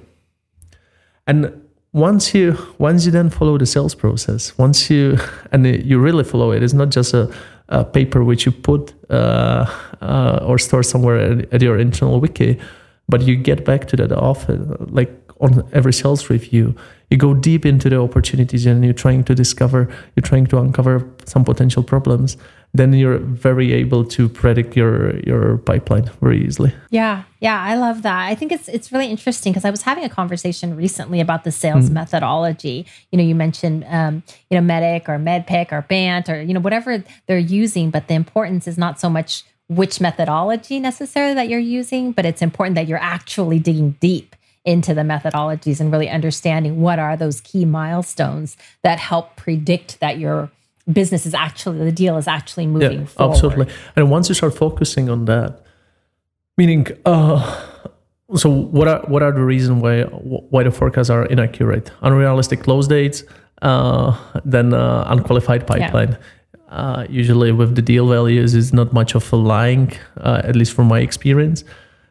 and 1.27 1.53
once 1.93 2.35
you 2.35 2.57
once 2.79 3.05
you 3.05 3.13
then 3.13 3.29
follow 3.29 3.59
the 3.59 3.67
sales 3.67 3.95
process 3.95 4.57
once 4.59 4.91
you 4.91 5.19
and 5.53 5.67
you 5.67 5.99
really 5.99 6.25
follow 6.25 6.51
it 6.51 6.63
it's 6.63 6.75
not 6.75 6.91
just 6.91 7.15
a, 7.15 7.33
a 7.73 7.85
paper 7.85 8.23
which 8.23 8.45
you 8.47 8.53
put 8.53 8.93
uh, 9.11 9.65
uh, 10.01 10.45
or 10.47 10.59
store 10.59 10.83
somewhere 10.83 11.43
at 11.51 11.63
your 11.63 11.79
internal 11.79 12.21
wiki 12.21 12.59
but 13.09 13.23
you 13.23 13.35
get 13.35 13.65
back 13.65 13.87
to 13.87 13.97
that 13.97 14.13
often 14.13 14.59
like 14.91 15.11
on 15.41 15.67
every 15.73 15.93
sales 15.93 16.31
review 16.31 16.75
you 17.13 17.19
go 17.19 17.35
deep 17.35 17.67
into 17.67 17.91
the 17.91 18.01
opportunities 18.01 18.65
and 18.65 18.83
you're 18.83 18.95
trying 18.95 19.23
to 19.23 19.35
discover 19.35 19.89
you're 20.17 20.23
trying 20.23 20.47
to 20.47 20.59
uncover 20.59 21.07
some 21.27 21.45
potential 21.45 21.83
problems 21.83 22.39
then 22.75 22.95
you're 22.95 23.19
very 23.19 23.71
able 23.75 24.03
to 24.03 24.31
predict 24.31 24.75
your 24.77 25.19
your 25.21 25.59
pipeline 25.59 26.11
very 26.23 26.43
easily. 26.43 26.73
Yeah 26.91 27.25
yeah 27.41 27.61
i 27.61 27.75
love 27.77 28.03
that. 28.03 28.31
I 28.31 28.35
think 28.35 28.51
it's 28.51 28.69
it's 28.69 28.91
really 28.91 29.09
interesting 29.09 29.53
because 29.53 29.67
i 29.67 29.71
was 29.71 29.83
having 29.83 30.05
a 30.05 30.09
conversation 30.09 30.75
recently 30.75 31.21
about 31.21 31.45
the 31.45 31.53
sales 31.53 31.91
mm. 31.91 31.93
methodology. 31.93 32.87
You 33.11 33.19
know 33.19 33.25
you 33.25 33.35
mentioned 33.35 33.85
um, 33.89 34.23
you 34.49 34.59
know 34.59 34.67
MEDDIC 34.67 35.09
or 35.09 35.19
MEDDPICC 35.19 35.73
or 35.73 35.83
bant 35.83 36.29
or 36.31 36.41
you 36.43 36.55
know 36.55 36.61
whatever 36.61 37.05
they're 37.27 37.39
using 37.39 37.91
but 37.91 38.09
the 38.09 38.15
importance 38.15 38.67
is 38.67 38.79
not 38.79 38.99
so 38.99 39.11
much 39.11 39.45
which 39.69 40.01
methodology 40.01 40.81
necessarily 40.81 41.35
that 41.35 41.49
you're 41.49 41.69
using 41.81 42.13
but 42.13 42.25
it's 42.25 42.43
important 42.43 42.75
that 42.75 42.89
you're 42.89 43.07
actually 43.17 43.59
digging 43.59 43.97
deep 44.01 44.35
into 44.65 44.95
the 44.95 45.03
methodologies 45.03 45.81
and 45.81 45.93
really 45.93 46.09
understanding 46.09 46.81
what 46.81 46.99
are 46.99 47.17
those 47.17 47.41
key 47.41 47.65
milestones 47.65 48.57
that 48.83 48.99
help 48.99 49.37
predict 49.37 49.99
that 50.01 50.19
your 50.19 50.51
business 50.93 51.27
is 51.27 51.35
actually 51.35 51.79
the 51.79 51.93
deal 51.93 52.17
is 52.17 52.29
actually 52.29 52.67
moving 52.67 53.01
yeah, 53.01 53.07
forward. 53.07 53.35
Absolutely. 53.35 53.75
And 53.97 54.11
once 54.11 54.29
you 54.29 54.35
start 54.35 54.55
focusing 54.55 55.09
on 55.09 55.25
that, 55.27 55.63
meaning 56.57 56.87
uh 57.05 57.69
so 58.37 58.49
what 58.49 58.89
are 58.89 59.01
what 59.09 59.23
are 59.23 59.33
the 59.33 59.45
reason 59.45 59.81
why 59.81 60.03
why 60.03 60.63
the 60.63 60.71
forecasts 60.71 61.11
are 61.11 61.27
inaccurate? 61.27 61.91
Unrealistic 62.03 62.63
close 62.63 62.89
dates, 62.89 63.25
uh, 63.63 64.17
then 64.45 64.73
uh, 64.75 65.05
unqualified 65.09 65.67
pipeline. 65.67 66.13
Yeah. 66.13 66.19
Uh, 66.69 67.07
usually 67.11 67.53
with 67.53 67.75
the 67.75 67.83
deal 67.83 68.09
values 68.09 68.55
is 68.55 68.73
not 68.73 68.93
much 68.95 69.15
of 69.15 69.31
a 69.33 69.37
lying, 69.37 69.93
uh, 70.17 70.41
at 70.45 70.57
least 70.57 70.73
from 70.73 70.89
my 70.89 71.01
experience. 71.01 71.65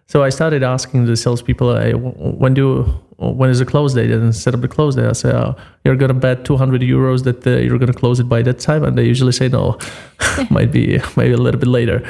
So 0.07 0.23
I 0.23 0.29
started 0.29 0.63
asking 0.63 1.05
the 1.05 1.15
salespeople, 1.15 1.75
hey, 1.77 1.93
when 1.93 2.53
do 2.53 2.83
when 3.17 3.49
is 3.51 3.59
the 3.59 3.65
close 3.65 3.93
date? 3.93 4.11
And 4.11 4.35
set 4.35 4.53
up 4.53 4.61
the 4.61 4.67
close 4.67 4.95
date. 4.95 5.05
I 5.05 5.13
say, 5.13 5.31
oh, 5.31 5.55
you're 5.85 5.95
gonna 5.95 6.15
bet 6.15 6.43
200 6.43 6.81
euros 6.81 7.23
that 7.23 7.45
uh, 7.45 7.51
you're 7.57 7.77
gonna 7.77 7.93
close 7.93 8.19
it 8.19 8.27
by 8.27 8.41
that 8.41 8.59
time, 8.59 8.83
and 8.83 8.97
they 8.97 9.05
usually 9.05 9.31
say 9.31 9.47
no, 9.47 9.77
might 10.49 10.71
be 10.71 10.99
maybe 11.15 11.33
a 11.33 11.37
little 11.37 11.59
bit 11.59 11.69
later. 11.69 12.03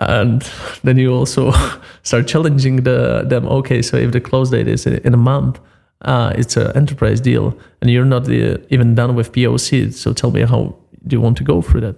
And 0.00 0.42
then 0.82 0.96
you 0.96 1.12
also 1.12 1.52
start 2.02 2.26
challenging 2.26 2.76
the, 2.76 3.24
them. 3.26 3.46
Okay, 3.46 3.82
so 3.82 3.96
if 3.96 4.12
the 4.12 4.20
close 4.20 4.50
date 4.50 4.68
is 4.68 4.86
in 4.86 5.14
a 5.14 5.18
month, 5.18 5.58
uh, 6.02 6.32
it's 6.36 6.56
an 6.56 6.74
enterprise 6.76 7.20
deal, 7.20 7.58
and 7.80 7.90
you're 7.90 8.04
not 8.04 8.28
uh, 8.28 8.58
even 8.68 8.94
done 8.94 9.14
with 9.14 9.32
POC. 9.32 9.92
So 9.92 10.12
tell 10.12 10.30
me 10.30 10.42
how 10.42 10.76
do 11.06 11.16
you 11.16 11.20
want 11.20 11.36
to 11.38 11.44
go 11.44 11.62
through 11.62 11.80
that? 11.82 11.96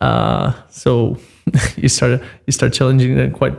Uh, 0.00 0.52
so 0.68 1.18
you 1.76 1.88
start 1.88 2.22
you 2.46 2.52
start 2.52 2.72
challenging 2.72 3.16
them 3.16 3.32
quite 3.32 3.54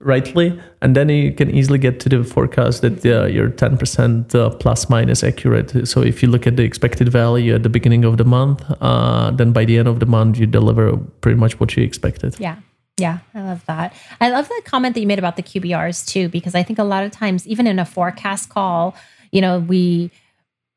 rightly, 0.00 0.58
and 0.80 0.96
then 0.96 1.08
you 1.08 1.32
can 1.32 1.50
easily 1.50 1.78
get 1.78 2.00
to 2.00 2.08
the 2.08 2.24
forecast 2.24 2.82
that 2.82 3.04
uh, 3.04 3.26
you're 3.26 3.50
10% 3.50 4.34
uh, 4.34 4.50
plus 4.50 4.88
minus 4.88 5.22
accurate. 5.22 5.86
So 5.86 6.02
if 6.02 6.22
you 6.22 6.28
look 6.28 6.46
at 6.46 6.56
the 6.56 6.62
expected 6.62 7.08
value 7.10 7.54
at 7.54 7.62
the 7.62 7.68
beginning 7.68 8.04
of 8.04 8.16
the 8.16 8.24
month, 8.24 8.64
uh, 8.80 9.30
then 9.30 9.52
by 9.52 9.64
the 9.64 9.78
end 9.78 9.88
of 9.88 10.00
the 10.00 10.06
month, 10.06 10.38
you 10.38 10.46
deliver 10.46 10.96
pretty 11.20 11.38
much 11.38 11.60
what 11.60 11.76
you 11.76 11.84
expected. 11.84 12.36
Yeah. 12.38 12.56
Yeah, 12.98 13.20
I 13.34 13.40
love 13.40 13.64
that. 13.64 13.94
I 14.20 14.28
love 14.28 14.48
the 14.48 14.60
comment 14.66 14.94
that 14.94 15.00
you 15.00 15.06
made 15.06 15.18
about 15.18 15.36
the 15.36 15.42
QBRs 15.42 16.06
too, 16.06 16.28
because 16.28 16.54
I 16.54 16.62
think 16.62 16.78
a 16.78 16.84
lot 16.84 17.02
of 17.02 17.10
times, 17.10 17.46
even 17.46 17.66
in 17.66 17.78
a 17.78 17.86
forecast 17.86 18.50
call, 18.50 18.94
you 19.32 19.40
know, 19.40 19.58
we 19.58 20.10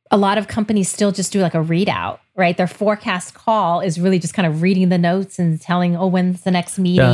a 0.10 0.18
lot 0.18 0.38
of 0.38 0.48
companies 0.48 0.90
still 0.90 1.12
just 1.12 1.34
do 1.34 1.42
like 1.42 1.54
a 1.54 1.64
readout, 1.64 2.20
right? 2.36 2.58
Their 2.58 2.68
forecast 2.68 3.36
call 3.36 3.80
is 3.80 4.00
really 4.00 4.18
just 4.18 4.34
kind 4.34 4.48
of 4.48 4.62
reading 4.62 4.90
the 4.90 4.98
notes 4.98 5.38
and 5.38 5.62
telling, 5.62 5.96
oh, 5.96 6.08
when's 6.08 6.42
the 6.42 6.52
next 6.52 6.80
meeting? 6.80 7.06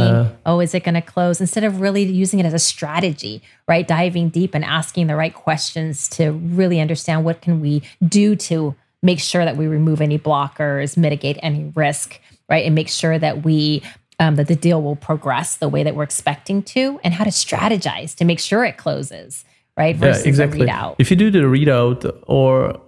Oh, 0.46 0.62
is 0.62 0.74
it 0.74 0.84
going 0.84 0.96
to 0.96 1.02
close? 1.02 1.42
Instead 1.42 1.66
of 1.66 1.82
really 1.82 2.04
using 2.04 2.40
it 2.40 2.46
as 2.46 2.54
a 2.54 2.60
strategy, 2.60 3.42
right? 3.68 3.86
Diving 3.86 4.30
deep 4.30 4.56
and 4.56 4.64
asking 4.64 5.08
the 5.08 5.16
right 5.16 5.34
questions 5.34 6.08
to 6.10 6.32
really 6.32 6.80
understand 6.80 7.26
what 7.26 7.42
can 7.42 7.60
we 7.60 7.84
do 8.08 8.36
to 8.38 8.76
make 9.02 9.20
sure 9.20 9.44
that 9.44 9.58
we 9.58 9.68
remove 9.68 10.00
any 10.00 10.18
blockers, 10.18 10.96
mitigate 10.96 11.38
any 11.42 11.72
risk, 11.76 12.20
right? 12.50 12.66
And 12.66 12.74
make 12.74 12.90
sure 12.90 13.20
that 13.20 13.44
we 13.44 13.84
um, 14.22 14.36
that 14.36 14.48
the 14.48 14.56
deal 14.56 14.82
will 14.82 14.98
progress 14.98 15.56
the 15.56 15.70
way 15.70 15.82
that 15.84 15.96
we're 15.96 16.04
expecting 16.04 16.62
to, 16.64 17.00
and 17.06 17.14
how 17.14 17.24
to 17.24 17.30
strategize 17.30 18.16
to 18.16 18.26
make 18.26 18.40
sure 18.40 18.66
it 18.66 18.78
closes 18.78 19.46
right? 19.80 19.96
Versus 19.96 20.26
yeah, 20.26 20.30
exactly. 20.30 20.68
If 21.00 21.10
you 21.10 21.16
do 21.16 21.32
the 21.32 21.40
readout 21.40 22.22
or 22.28 22.82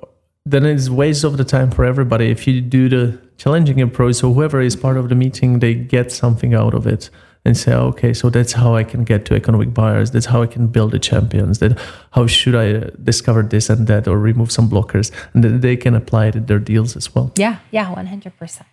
then 0.45 0.65
it's 0.65 0.89
waste 0.89 1.23
of 1.23 1.37
the 1.37 1.43
time 1.43 1.71
for 1.71 1.85
everybody. 1.85 2.29
If 2.29 2.47
you 2.47 2.61
do 2.61 2.89
the 2.89 3.21
challenging 3.37 3.81
approach, 3.81 4.15
so 4.15 4.33
whoever 4.33 4.61
is 4.61 4.75
part 4.75 4.97
of 4.97 5.09
the 5.09 5.15
meeting, 5.15 5.59
they 5.59 5.73
get 5.75 6.11
something 6.11 6.53
out 6.53 6.73
of 6.73 6.87
it 6.87 7.09
and 7.43 7.57
say, 7.57 7.73
okay, 7.73 8.13
so 8.13 8.29
that's 8.29 8.53
how 8.53 8.75
I 8.75 8.83
can 8.83 9.03
get 9.03 9.25
to 9.25 9.35
economic 9.35 9.73
buyers. 9.73 10.11
That's 10.11 10.27
how 10.27 10.43
I 10.43 10.47
can 10.47 10.67
build 10.67 10.91
the 10.91 10.99
champions. 10.99 11.59
That 11.59 11.79
how 12.11 12.27
should 12.27 12.55
I 12.55 12.91
discover 13.03 13.43
this 13.43 13.69
and 13.69 13.87
that 13.87 14.07
or 14.07 14.17
remove 14.17 14.51
some 14.51 14.69
blockers, 14.69 15.11
and 15.33 15.43
then 15.43 15.61
they 15.61 15.75
can 15.75 15.95
apply 15.95 16.27
it 16.27 16.35
in 16.35 16.45
their 16.45 16.59
deals 16.59 16.95
as 16.95 17.13
well. 17.13 17.31
Yeah, 17.35 17.59
yeah, 17.71 17.91
one 17.91 18.07
hundred 18.07 18.37
percent. 18.37 18.67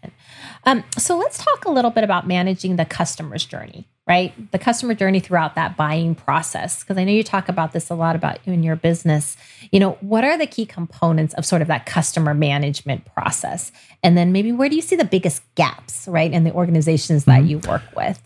Um, 0.65 0.85
so 0.97 1.17
let's 1.17 1.39
talk 1.39 1.65
a 1.65 1.71
little 1.71 1.91
bit 1.91 2.05
about 2.05 2.27
managing 2.27 2.77
the 2.77 2.85
customer's 2.85 3.45
journey 3.45 3.87
right? 4.09 4.51
The 4.53 4.59
customer 4.59 4.95
journey 4.95 5.21
throughout 5.21 5.55
that 5.55 5.77
buying 5.77 6.15
process. 6.15 6.83
Because 6.83 6.97
I 6.97 7.05
know 7.05 7.13
you 7.13 7.23
talk 7.23 7.49
about 7.49 7.73
this 7.73 7.91
a 7.91 7.95
lot 7.95 8.17
about 8.17 8.45
you 8.47 8.55
in 8.55 8.63
your 8.63 8.75
business. 8.75 9.37
You 9.71 9.79
know, 9.79 9.99
what 10.01 10.25
are 10.25 10.39
the 10.39 10.47
key 10.47 10.65
components 10.65 11.35
of 11.35 11.45
sort 11.45 11.61
of 11.61 11.69
that 11.69 11.85
customer 11.85 12.33
management 12.33 13.05
process? 13.05 13.71
And 14.03 14.17
then 14.17 14.33
maybe 14.33 14.51
where 14.51 14.71
do 14.71 14.77
you 14.77 14.83
see 14.83 14.97
the 14.97 15.05
biggest 15.05 15.43
gaps, 15.55 16.09
right, 16.09 16.33
in 16.33 16.45
the 16.45 16.53
organizations 16.53 17.27
that 17.27 17.41
mm-hmm. 17.41 17.49
you 17.49 17.59
work 17.59 17.83
with? 17.95 18.23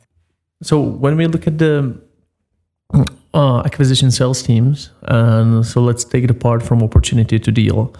So 0.63 0.81
when 0.81 1.17
we 1.17 1.27
look 1.27 1.47
at 1.47 1.59
the 1.59 2.01
uh, 3.35 3.63
acquisition 3.65 4.11
sales 4.11 4.43
teams, 4.43 4.91
and 5.03 5.67
so 5.67 5.81
let's 5.81 6.05
take 6.05 6.25
it 6.25 6.31
apart 6.31 6.63
from 6.63 6.83
opportunity 6.83 7.39
to 7.39 7.51
deal. 7.51 7.95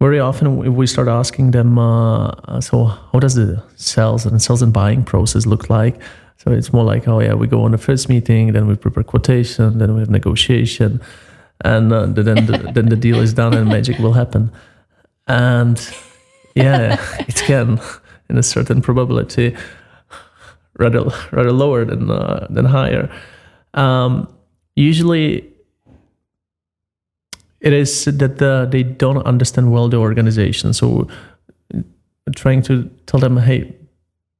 Very 0.00 0.18
often 0.18 0.56
we 0.74 0.86
start 0.86 1.08
asking 1.08 1.50
them, 1.50 1.78
uh, 1.78 2.60
so 2.60 2.84
how 2.84 3.18
does 3.18 3.34
the 3.34 3.62
sales 3.76 4.24
and 4.24 4.40
sales 4.40 4.62
and 4.62 4.72
buying 4.72 5.04
process 5.04 5.44
look 5.44 5.68
like? 5.68 6.00
So 6.38 6.52
it's 6.52 6.72
more 6.72 6.84
like, 6.84 7.06
oh 7.06 7.20
yeah, 7.20 7.34
we 7.34 7.46
go 7.46 7.64
on 7.64 7.72
the 7.72 7.78
first 7.78 8.08
meeting, 8.08 8.52
then 8.52 8.66
we 8.66 8.76
prepare 8.76 9.02
quotation, 9.02 9.76
then 9.76 9.92
we 9.94 10.00
have 10.00 10.08
negotiation, 10.08 11.02
and 11.62 11.92
uh, 11.92 12.06
then 12.06 12.46
the, 12.46 12.70
then 12.72 12.88
the 12.88 12.96
deal 12.96 13.20
is 13.20 13.34
done 13.34 13.52
and 13.52 13.68
magic 13.68 13.98
will 13.98 14.14
happen. 14.14 14.50
And 15.26 15.78
yeah, 16.54 16.96
it 17.28 17.36
can, 17.36 17.78
in 18.30 18.38
a 18.38 18.42
certain 18.42 18.80
probability, 18.80 19.54
rather 20.80 21.04
rather 21.30 21.52
lower 21.52 21.84
than 21.84 22.10
uh, 22.10 22.46
than 22.50 22.64
higher. 22.64 23.08
Um, 23.74 24.26
usually, 24.74 25.50
it 27.60 27.72
is 27.72 28.04
that 28.06 28.38
the, 28.38 28.66
they 28.70 28.82
don't 28.82 29.24
understand 29.24 29.70
well 29.70 29.88
the 29.88 29.98
organization. 29.98 30.72
So, 30.72 31.06
trying 32.34 32.62
to 32.62 32.90
tell 33.06 33.20
them, 33.20 33.36
hey, 33.36 33.76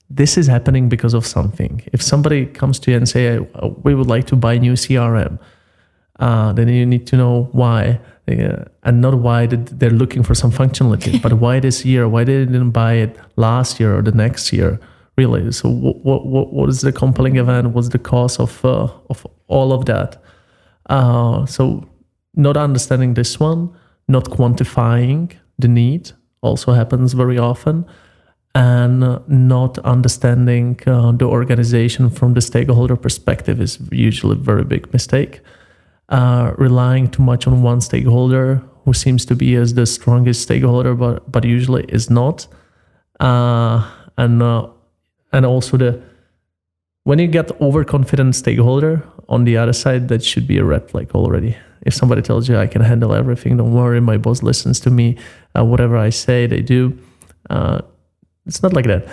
this 0.09 0.37
is 0.37 0.47
happening 0.49 0.89
because 0.89 1.15
of 1.15 1.25
something. 1.27 1.83
If 1.93 2.03
somebody 2.03 2.47
comes 2.47 2.81
to 2.81 2.91
you 2.91 2.97
and 2.97 3.09
say, 3.09 3.39
"We 3.85 3.95
would 3.95 4.09
like 4.09 4.27
to 4.27 4.37
buy 4.37 4.59
new 4.59 4.73
CRM," 4.73 5.39
uh, 6.19 6.53
then 6.53 6.69
you 6.69 6.85
need 6.85 7.07
to 7.09 7.17
know 7.17 7.49
why, 7.53 8.01
uh, 8.29 8.65
and 8.83 9.01
not 9.01 9.15
why 9.15 9.47
they're 9.47 9.99
looking 10.03 10.25
for 10.25 10.35
some 10.35 10.51
functionality, 10.51 11.23
but 11.27 11.35
why 11.35 11.61
this 11.61 11.85
year? 11.85 12.09
Why 12.09 12.25
they 12.25 12.45
didn't 12.45 12.73
buy 12.73 12.95
it 12.95 13.17
last 13.37 13.79
year 13.79 13.97
or 13.97 14.03
the 14.03 14.13
next 14.13 14.53
year? 14.53 14.81
Really? 15.17 15.53
So, 15.53 15.69
what 15.69 16.27
what 16.27 16.53
what 16.53 16.69
is 16.69 16.81
the 16.81 16.93
compelling 16.93 17.37
event? 17.37 17.71
What's 17.71 17.91
the 17.91 17.99
cause 17.99 18.39
of 18.39 18.65
uh, 18.65 18.89
of 19.11 19.27
all 19.49 19.73
of 19.73 19.85
that? 19.87 20.23
Uh, 20.89 21.47
so, 21.47 21.89
not 22.35 22.57
understanding 22.57 23.15
this 23.15 23.39
one, 23.39 23.71
not 24.09 24.25
quantifying 24.25 25.33
the 25.59 25.69
need, 25.69 26.13
also 26.43 26.73
happens 26.73 27.13
very 27.13 27.39
often 27.39 27.85
and 28.55 29.21
not 29.29 29.79
understanding 29.81 30.79
uh, 30.87 31.13
the 31.13 31.25
organization 31.25 32.11
from 32.11 32.35
the 32.35 32.41
stakeholder 32.41 32.97
perspective 32.97 33.61
is 33.61 33.79
usually 33.93 34.37
a 34.37 34.41
very 34.41 34.65
big 34.65 34.93
mistake. 34.93 35.41
Uh, 36.09 36.53
relying 36.59 37.09
too 37.09 37.23
much 37.23 37.47
on 37.47 37.63
one 37.63 37.81
stakeholder 37.81 38.61
who 38.85 38.93
seems 38.93 39.25
to 39.25 39.37
be 39.37 39.55
as 39.55 39.75
the 39.75 39.87
strongest 39.87 40.43
stakeholder, 40.43 40.95
but 40.95 41.31
but 41.31 41.45
usually 41.45 41.85
is 41.85 42.11
not, 42.11 42.49
uh, 43.21 43.89
and 44.19 44.43
uh, 44.43 44.67
and 45.33 45.47
also 45.47 45.77
the 45.77 46.03
when 47.05 47.19
you 47.19 47.27
get 47.27 47.51
overconfident 47.61 48.37
stakeholder 48.37 49.03
on 49.29 49.45
the 49.45 49.57
other 49.57 49.73
side, 49.73 50.09
that 50.09 50.23
should 50.23 50.47
be 50.47 50.59
a 50.59 50.65
red 50.65 50.91
flag 50.91 51.11
already. 51.13 51.57
If 51.87 51.95
somebody 51.95 52.21
tells 52.21 52.49
you 52.49 52.59
I 52.59 52.67
can 52.67 52.83
handle 52.83 53.15
everything, 53.15 53.57
don't 53.57 53.73
worry, 53.73 54.01
my 54.01 54.19
boss 54.19 54.43
listens 54.43 54.81
to 54.81 54.91
me, 54.91 55.17
uh, 55.57 55.65
whatever 55.65 55.97
I 55.97 56.11
say, 56.11 56.47
they 56.47 56.61
do 56.61 56.99
uh, 57.49 57.81
it's 58.47 58.63
not 58.63 58.73
like 58.73 58.87
that. 58.87 59.07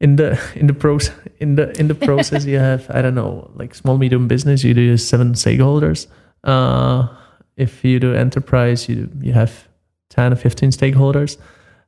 In 0.00 0.16
the 0.16 0.38
in 0.54 0.66
the 0.66 0.74
process 0.74 1.14
in 1.38 1.54
the 1.54 1.70
in 1.78 1.88
the 1.88 1.94
process 1.94 2.44
you 2.44 2.58
have 2.70 2.90
i 2.90 3.00
don't 3.00 3.14
know 3.14 3.50
like 3.54 3.74
small 3.74 3.96
medium 3.96 4.28
business 4.28 4.64
you 4.64 4.74
do 4.74 4.96
seven 4.96 5.32
stakeholders. 5.32 6.06
Uh, 6.42 7.08
if 7.56 7.84
you 7.84 8.00
do 8.00 8.12
enterprise 8.12 8.88
you 8.88 9.08
you 9.22 9.32
have 9.32 9.68
10 10.10 10.32
or 10.32 10.36
15 10.36 10.70
stakeholders. 10.70 11.38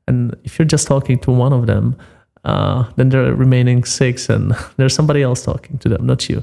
And 0.08 0.36
if 0.44 0.58
you're 0.58 0.66
just 0.66 0.86
talking 0.86 1.18
to 1.20 1.30
one 1.30 1.52
of 1.52 1.66
them 1.66 1.96
uh, 2.46 2.84
then 2.96 3.10
there 3.10 3.26
are 3.26 3.34
remaining 3.34 3.84
six 3.84 4.30
and 4.30 4.52
there's 4.76 4.94
somebody 4.94 5.22
else 5.22 5.42
talking 5.42 5.78
to 5.78 5.88
them 5.88 6.06
not 6.06 6.28
you 6.28 6.42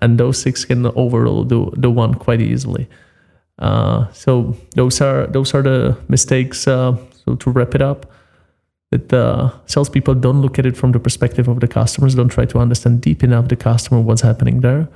and 0.00 0.18
those 0.18 0.38
six 0.38 0.64
can 0.64 0.86
overrule 0.96 1.44
the, 1.44 1.70
the 1.76 1.90
one 1.90 2.14
quite 2.14 2.40
easily 2.40 2.88
uh, 3.60 4.10
so 4.12 4.56
those 4.74 5.00
are 5.00 5.26
those 5.28 5.54
are 5.54 5.62
the 5.62 5.96
mistakes 6.08 6.66
uh, 6.66 6.96
so 7.24 7.36
to 7.36 7.50
wrap 7.50 7.74
it 7.74 7.82
up 7.82 8.10
that 8.94 9.08
the 9.08 9.52
salespeople 9.66 10.14
don't 10.14 10.40
look 10.40 10.56
at 10.56 10.66
it 10.66 10.76
from 10.76 10.92
the 10.92 11.00
perspective 11.00 11.48
of 11.48 11.58
the 11.58 11.66
customers, 11.66 12.14
don't 12.14 12.28
try 12.28 12.44
to 12.44 12.58
understand 12.58 13.00
deep 13.00 13.24
enough 13.24 13.48
the 13.48 13.56
customer 13.56 14.00
what's 14.00 14.22
happening 14.22 14.60
there. 14.60 14.88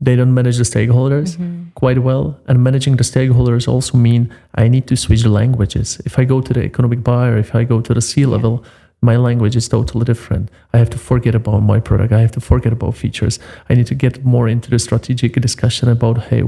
They 0.00 0.14
don't 0.14 0.34
manage 0.34 0.58
the 0.58 0.64
stakeholders 0.64 1.36
mm-hmm. 1.36 1.70
quite 1.74 1.98
well. 1.98 2.38
And 2.46 2.62
managing 2.62 2.96
the 2.96 3.02
stakeholders 3.02 3.66
also 3.66 3.98
mean 3.98 4.32
I 4.54 4.68
need 4.68 4.86
to 4.86 4.96
switch 4.96 5.22
the 5.22 5.30
languages. 5.30 6.00
If 6.04 6.16
I 6.16 6.24
go 6.24 6.40
to 6.40 6.52
the 6.52 6.62
economic 6.62 7.02
buyer, 7.02 7.36
if 7.38 7.56
I 7.56 7.64
go 7.64 7.80
to 7.80 7.92
the 7.92 8.00
C 8.00 8.24
level, 8.24 8.62
yeah. 8.62 8.70
My 9.02 9.16
language 9.16 9.56
is 9.56 9.68
totally 9.68 10.04
different. 10.04 10.48
I 10.72 10.78
have 10.78 10.88
to 10.90 10.98
forget 10.98 11.34
about 11.34 11.60
my 11.60 11.80
product. 11.80 12.12
I 12.12 12.20
have 12.20 12.32
to 12.32 12.40
forget 12.40 12.72
about 12.72 12.94
features. 12.94 13.40
I 13.68 13.74
need 13.74 13.88
to 13.88 13.96
get 13.96 14.24
more 14.24 14.48
into 14.48 14.70
the 14.70 14.78
strategic 14.78 15.34
discussion 15.34 15.88
about, 15.88 16.18
hey, 16.28 16.42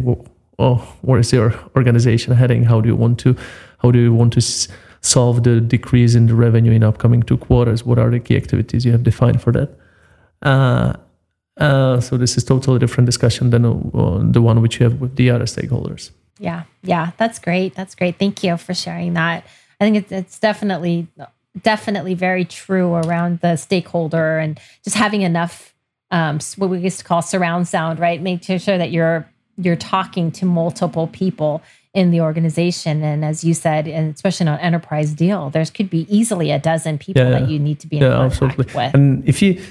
oh, 0.58 0.96
where 1.02 1.18
is 1.18 1.32
your 1.32 1.52
organization 1.76 2.32
heading? 2.34 2.64
How 2.64 2.80
do 2.80 2.88
you 2.88 2.96
want 2.96 3.18
to, 3.20 3.36
how 3.78 3.90
do 3.90 3.98
you 3.98 4.14
want 4.14 4.32
to 4.34 4.40
solve 5.00 5.42
the 5.42 5.60
decrease 5.60 6.14
in 6.14 6.26
the 6.26 6.34
revenue 6.34 6.72
in 6.72 6.84
upcoming 6.84 7.24
two 7.24 7.36
quarters? 7.36 7.84
What 7.84 7.98
are 7.98 8.08
the 8.08 8.20
key 8.20 8.36
activities 8.36 8.86
you 8.86 8.92
have 8.92 9.02
defined 9.02 9.42
for 9.42 9.52
that? 9.52 9.70
Uh, 10.40 10.94
uh, 11.56 12.00
so 12.00 12.16
this 12.16 12.36
is 12.36 12.44
totally 12.44 12.78
different 12.78 13.06
discussion 13.06 13.50
than 13.50 13.64
uh, 13.64 14.20
the 14.32 14.40
one 14.40 14.60
which 14.60 14.78
you 14.78 14.84
have 14.84 15.00
with 15.00 15.16
the 15.16 15.28
other 15.28 15.46
stakeholders. 15.46 16.10
Yeah, 16.38 16.64
yeah, 16.82 17.10
that's 17.16 17.38
great. 17.38 17.74
That's 17.74 17.94
great. 17.94 18.18
Thank 18.18 18.44
you 18.44 18.56
for 18.56 18.74
sharing 18.74 19.14
that. 19.14 19.44
I 19.80 19.84
think 19.84 19.96
it's, 19.96 20.12
it's 20.12 20.38
definitely 20.38 21.08
definitely 21.62 22.14
very 22.14 22.44
true 22.44 22.94
around 22.94 23.40
the 23.40 23.56
stakeholder 23.56 24.38
and 24.38 24.58
just 24.82 24.96
having 24.96 25.22
enough 25.22 25.74
um, 26.10 26.38
what 26.56 26.70
we 26.70 26.78
used 26.78 26.98
to 26.98 27.04
call 27.04 27.22
surround 27.22 27.66
sound, 27.68 27.98
right? 27.98 28.20
Making 28.20 28.58
sure 28.58 28.78
that 28.78 28.90
you're 28.90 29.28
you're 29.56 29.76
talking 29.76 30.32
to 30.32 30.44
multiple 30.44 31.06
people 31.08 31.62
in 31.92 32.10
the 32.10 32.20
organization. 32.20 33.02
And 33.04 33.24
as 33.24 33.44
you 33.44 33.54
said, 33.54 33.86
and 33.86 34.14
especially 34.14 34.48
on 34.48 34.54
an 34.54 34.60
enterprise 34.60 35.14
deal, 35.14 35.50
there 35.50 35.64
could 35.64 35.88
be 35.88 36.06
easily 36.14 36.50
a 36.50 36.58
dozen 36.58 36.98
people 36.98 37.22
yeah, 37.22 37.30
that 37.30 37.48
you 37.48 37.58
need 37.58 37.78
to 37.80 37.86
be 37.86 37.98
in 37.98 38.02
yeah, 38.02 38.16
contact 38.16 38.42
absolutely. 38.42 38.74
with. 38.74 38.94
And 38.94 39.28
if 39.28 39.40
you 39.40 39.62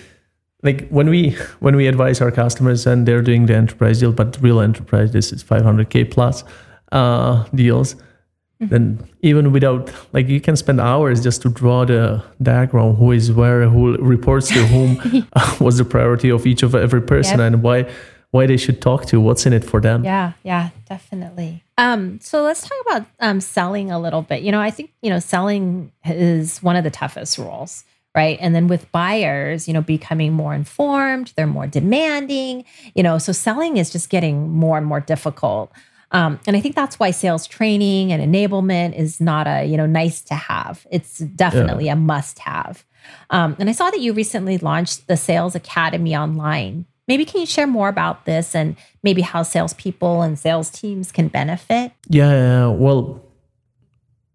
like 0.64 0.88
when 0.90 1.10
we 1.10 1.32
when 1.60 1.76
we 1.76 1.88
advise 1.88 2.22
our 2.22 2.32
customers 2.32 2.88
and 2.88 3.06
they're 3.06 3.22
doing 3.22 3.46
the 3.46 3.56
enterprise 3.56 4.00
deal, 4.00 4.14
but 4.14 4.38
real 4.42 4.62
enterprise, 4.62 5.12
this 5.12 5.32
is 5.34 5.44
500k 5.44 6.10
plus 6.10 6.44
uh, 6.92 7.46
deals. 7.54 7.96
Then 8.60 8.98
even 9.22 9.52
without 9.52 9.92
like 10.14 10.30
you 10.30 10.40
can 10.40 10.56
spend 10.56 10.80
hours 10.80 11.22
just 11.22 11.42
to 11.42 11.50
draw 11.50 11.84
the 11.86 12.24
diagram 12.42 12.94
who 12.96 13.12
is 13.12 13.30
where 13.32 13.68
who 13.68 13.98
reports 13.98 14.48
to 14.48 14.66
whom 14.68 14.96
what's 15.60 15.78
the 15.78 15.84
priority 15.86 16.30
of 16.32 16.46
each 16.48 16.64
of 16.64 16.74
every 16.74 17.02
person 17.02 17.40
Yep. 17.40 17.48
and 17.54 17.64
why 17.64 17.86
why 18.32 18.48
they 18.48 18.58
should 18.58 18.82
talk 18.82 19.06
to 19.08 19.20
what's 19.20 19.46
in 19.46 19.54
it 19.54 19.64
for 19.66 19.80
them 19.82 20.04
Yeah, 20.04 20.32
yeah, 20.44 20.70
definitely. 20.90 21.64
Um, 21.78 22.20
so 22.22 22.42
let's 22.44 22.62
talk 22.62 22.78
about 22.88 23.06
um, 23.20 23.42
selling 23.42 23.92
a 23.92 24.00
little 24.00 24.22
bit. 24.22 24.42
You 24.44 24.52
know, 24.52 24.62
I 24.62 24.72
think 24.72 24.92
you 25.02 25.10
know 25.10 25.20
selling 25.20 25.92
is 26.06 26.64
one 26.64 26.76
of 26.76 26.84
the 26.84 26.90
toughest 26.92 27.38
roles, 27.38 27.84
right? 28.16 28.38
And 28.42 28.56
then 28.56 28.68
with 28.68 28.92
buyers, 28.92 29.68
you 29.68 29.74
know, 29.74 29.82
becoming 29.82 30.34
more 30.34 30.54
informed, 30.56 31.34
they're 31.36 31.46
more 31.48 31.68
demanding. 31.68 32.66
You 32.96 33.04
know, 33.04 33.18
so 33.20 33.32
selling 33.34 33.78
is 33.78 33.92
just 33.92 34.10
getting 34.10 34.50
more 34.52 34.78
and 34.78 34.86
more 34.88 35.00
difficult. 35.02 35.72
Um, 36.14 36.40
and 36.48 36.56
I 36.56 36.62
think 36.62 36.76
that's 36.76 37.00
why 37.00 37.12
sales 37.12 37.48
training 37.48 38.12
and 38.14 38.22
enablement 38.22 38.96
is 38.96 39.20
not 39.20 39.48
a 39.48 39.66
you 39.66 39.76
know 39.78 39.86
nice 39.88 40.22
to 40.22 40.36
have. 40.36 40.86
It's 40.92 41.18
definitely 41.20 41.90
a 41.90 41.96
must 41.96 42.40
have. 42.40 42.86
Um, 43.32 43.56
and 43.60 43.70
I 43.70 43.74
saw 43.74 43.90
that 43.90 44.00
you 44.00 44.14
recently 44.14 44.58
launched 44.60 45.08
the 45.08 45.18
Sales 45.18 45.56
Academy 45.56 46.16
online. 46.16 46.86
Maybe 47.08 47.26
can 47.26 47.42
you 47.42 47.46
share 47.48 47.68
more 47.68 47.90
about 47.90 48.24
this 48.26 48.56
and 48.56 48.78
maybe 49.04 49.22
how 49.22 49.44
salespeople 49.44 50.22
and 50.22 50.40
sales 50.40 50.70
teams 50.70 51.12
can 51.12 51.28
benefit? 51.28 51.92
Yeah, 52.08 52.32
yeah, 52.32 52.68
well, 52.68 53.22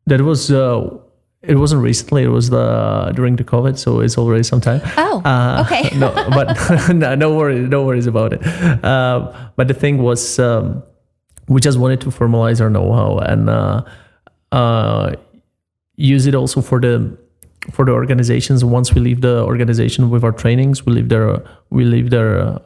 that 0.06 0.20
was 0.20 0.50
uh, 0.50 0.90
it 1.42 1.54
wasn't 1.56 1.82
recently. 1.82 2.24
It 2.24 2.28
was 2.28 2.50
the 2.50 3.12
during 3.14 3.36
the 3.36 3.44
COVID, 3.44 3.78
so 3.78 4.00
it's 4.00 4.18
already 4.18 4.42
some 4.42 4.60
time. 4.60 4.80
Oh, 4.98 5.22
Uh, 5.24 5.64
okay. 5.66 5.96
no, 5.96 6.12
but 6.30 6.56
no, 6.92 7.14
no 7.14 7.34
worries, 7.34 7.68
no 7.68 7.84
worries 7.84 8.06
about 8.06 8.32
it. 8.32 8.44
Uh, 8.84 9.32
but 9.56 9.68
the 9.68 9.74
thing 9.74 10.02
was, 10.02 10.38
um, 10.38 10.82
we 11.48 11.60
just 11.60 11.78
wanted 11.78 12.00
to 12.02 12.10
formalize 12.10 12.60
our 12.60 12.70
know-how 12.70 13.18
and 13.18 13.48
uh, 13.48 13.82
uh, 14.52 15.14
use 15.96 16.26
it 16.26 16.34
also 16.34 16.60
for 16.60 16.80
the 16.80 17.16
for 17.72 17.84
the 17.84 17.92
organizations. 17.92 18.64
Once 18.64 18.94
we 18.94 19.00
leave 19.00 19.20
the 19.20 19.42
organization 19.44 20.10
with 20.10 20.24
our 20.24 20.32
trainings, 20.32 20.86
we 20.86 20.92
leave 20.92 21.08
their 21.08 21.42
we 21.70 21.84
leave 21.84 22.10
their 22.10 22.38
uh, 22.38 22.58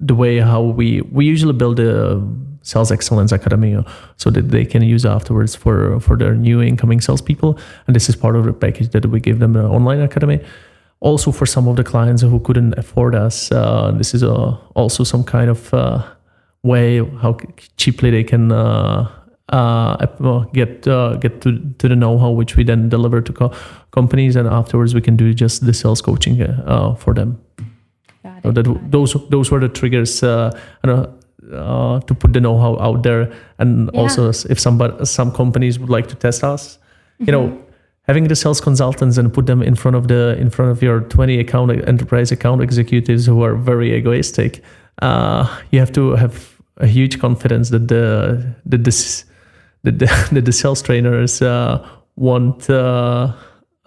the 0.00 0.14
way 0.14 0.38
how 0.38 0.62
we 0.62 1.00
we 1.12 1.24
usually 1.24 1.52
build 1.52 1.80
a 1.80 2.22
sales 2.62 2.90
excellence 2.90 3.30
academy 3.30 3.74
uh, 3.74 3.82
so 4.16 4.28
that 4.30 4.50
they 4.50 4.64
can 4.64 4.82
use 4.82 5.06
afterwards 5.06 5.54
for 5.54 6.00
for 6.00 6.16
their 6.16 6.34
new 6.34 6.60
incoming 6.60 7.00
salespeople 7.00 7.58
and 7.86 7.94
this 7.94 8.08
is 8.08 8.16
part 8.16 8.34
of 8.34 8.44
the 8.44 8.52
package 8.52 8.88
that 8.90 9.06
we 9.06 9.20
give 9.20 9.38
them 9.38 9.54
an 9.54 9.64
online 9.64 10.00
academy 10.00 10.40
also 10.98 11.30
for 11.30 11.46
some 11.46 11.68
of 11.68 11.76
the 11.76 11.84
clients 11.84 12.22
who 12.22 12.40
couldn't 12.40 12.76
afford 12.76 13.14
us 13.14 13.52
uh, 13.52 13.92
this 13.92 14.14
is 14.14 14.24
uh, 14.24 14.56
also 14.74 15.04
some 15.04 15.22
kind 15.22 15.48
of 15.48 15.72
uh, 15.72 16.02
way 16.66 16.98
how 17.22 17.36
cheaply 17.76 18.10
they 18.10 18.24
can 18.24 18.50
uh, 18.52 19.08
uh, 19.52 20.06
uh, 20.20 20.44
get 20.52 20.86
uh, 20.88 21.16
get 21.16 21.40
to, 21.42 21.50
to 21.78 21.88
the 21.88 21.96
know-how 21.96 22.30
which 22.30 22.56
we 22.56 22.64
then 22.64 22.88
deliver 22.88 23.20
to 23.20 23.32
co- 23.32 23.52
companies 23.90 24.36
and 24.36 24.48
afterwards 24.48 24.94
we 24.94 25.00
can 25.00 25.16
do 25.16 25.32
just 25.34 25.64
the 25.66 25.72
sales 25.72 26.00
coaching 26.02 26.42
uh, 26.42 26.94
for 26.96 27.14
them 27.14 27.38
so 28.42 28.50
that 28.52 28.66
those 28.90 29.16
those 29.30 29.50
were 29.50 29.60
the 29.60 29.68
triggers 29.68 30.22
uh, 30.22 30.50
to 32.06 32.14
put 32.14 32.32
the 32.32 32.40
know-how 32.40 32.76
out 32.78 33.02
there, 33.02 33.30
and 33.58 33.90
Yeah. 33.92 34.00
also 34.02 34.28
if 34.50 34.58
somebody 34.58 35.04
some 35.04 35.30
companies 35.32 35.78
would 35.78 35.90
like 35.90 36.08
to 36.08 36.14
test 36.16 36.42
us, 36.44 36.78
you 37.18 37.32
know, 37.32 37.46
Mm-hmm. 37.48 37.62
having 38.08 38.28
the 38.28 38.34
sales 38.36 38.60
consultants 38.60 39.18
and 39.18 39.32
put 39.32 39.46
them 39.46 39.62
in 39.62 39.74
front 39.74 39.96
of 39.96 40.06
the 40.08 40.36
in 40.40 40.50
front 40.50 40.70
of 40.72 40.82
your 40.82 41.00
twenty 41.00 41.38
account 41.40 41.70
enterprise 41.88 42.32
account 42.32 42.62
executives 42.62 43.26
who 43.26 43.42
are 43.44 43.54
very 43.54 43.94
egoistic, 43.96 44.60
uh, 45.02 45.44
you 45.70 45.78
have 45.80 45.92
to 45.92 46.16
have 46.16 46.55
a 46.78 46.86
huge 46.86 47.18
confidence 47.18 47.70
that 47.70 47.88
the 47.88 48.54
that 48.66 48.84
this 48.84 49.24
that 49.82 49.98
the, 49.98 50.06
that 50.32 50.44
the 50.44 50.52
sales 50.52 50.82
trainers 50.82 51.42
uh, 51.42 51.86
won't. 52.16 52.68
Uh, 52.68 53.32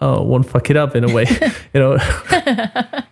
uh, 0.01 0.17
won't 0.21 0.49
fuck 0.49 0.69
it 0.69 0.77
up 0.77 0.95
in 0.95 1.03
a 1.03 1.13
way, 1.13 1.25
you 1.73 1.79
know. 1.81 1.97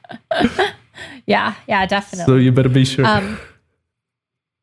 Yeah, 1.28 1.56
yeah, 1.68 1.86
definitely. 1.86 2.26
so 2.26 2.38
you 2.38 2.52
better 2.54 2.70
be 2.70 2.86
sure. 2.86 3.06
um, 3.06 3.38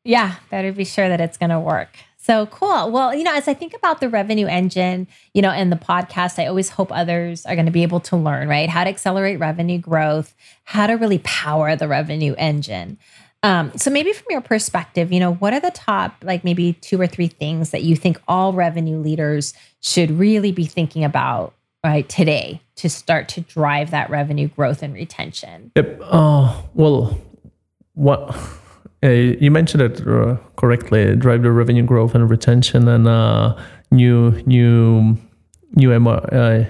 yeah, 0.03 0.35
better 0.49 0.73
be 0.73 0.83
sure 0.83 1.07
that 1.07 1.21
it's 1.21 1.37
going 1.37 1.51
to 1.51 1.59
work. 1.59 1.95
So 2.17 2.47
cool. 2.47 2.89
Well, 2.89 3.13
you 3.13 3.23
know, 3.23 3.35
as 3.35 3.47
I 3.47 3.53
think 3.53 3.75
about 3.75 3.99
the 3.99 4.09
revenue 4.09 4.47
engine, 4.47 5.07
you 5.35 5.43
know, 5.43 5.51
and 5.51 5.71
the 5.71 5.75
podcast, 5.75 6.39
I 6.39 6.47
always 6.47 6.69
hope 6.69 6.91
others 6.91 7.45
are 7.45 7.53
going 7.53 7.67
to 7.67 7.71
be 7.71 7.83
able 7.83 7.99
to 8.01 8.17
learn, 8.17 8.47
right? 8.47 8.67
How 8.67 8.83
to 8.83 8.89
accelerate 8.89 9.37
revenue 9.37 9.77
growth, 9.77 10.33
how 10.63 10.87
to 10.87 10.93
really 10.93 11.19
power 11.19 11.75
the 11.75 11.87
revenue 11.87 12.33
engine. 12.35 12.97
Um, 13.45 13.71
so 13.77 13.91
maybe 13.91 14.11
from 14.11 14.25
your 14.31 14.41
perspective, 14.41 15.11
you 15.11 15.19
know, 15.19 15.35
what 15.35 15.53
are 15.53 15.59
the 15.59 15.69
top, 15.69 16.15
like 16.23 16.43
maybe 16.43 16.73
two 16.73 16.99
or 16.99 17.05
three 17.05 17.27
things 17.27 17.69
that 17.69 17.83
you 17.83 17.95
think 17.95 18.19
all 18.27 18.53
revenue 18.53 18.97
leaders 18.97 19.53
should 19.81 20.09
really 20.09 20.51
be 20.51 20.65
thinking 20.65 21.03
about, 21.03 21.53
right, 21.83 22.09
today 22.09 22.59
to 22.77 22.89
start 22.89 23.29
to 23.29 23.41
drive 23.41 23.91
that 23.91 24.09
revenue 24.09 24.47
growth 24.47 24.81
and 24.81 24.95
retention? 24.95 25.71
Yep. 25.75 26.01
Uh, 26.05 26.59
well, 26.73 27.15
what 27.93 28.35
uh, 29.03 29.09
you 29.09 29.51
mentioned 29.51 29.83
it 29.83 30.07
uh, 30.07 30.37
correctly. 30.55 31.15
Drive 31.15 31.43
the 31.43 31.51
revenue 31.51 31.83
growth 31.83 32.15
and 32.15 32.27
retention, 32.27 32.87
and 32.87 33.07
uh, 33.07 33.55
new 33.91 34.31
new 34.47 35.19
new 35.75 35.89
MR, 35.89 36.33
uh, 36.33 36.67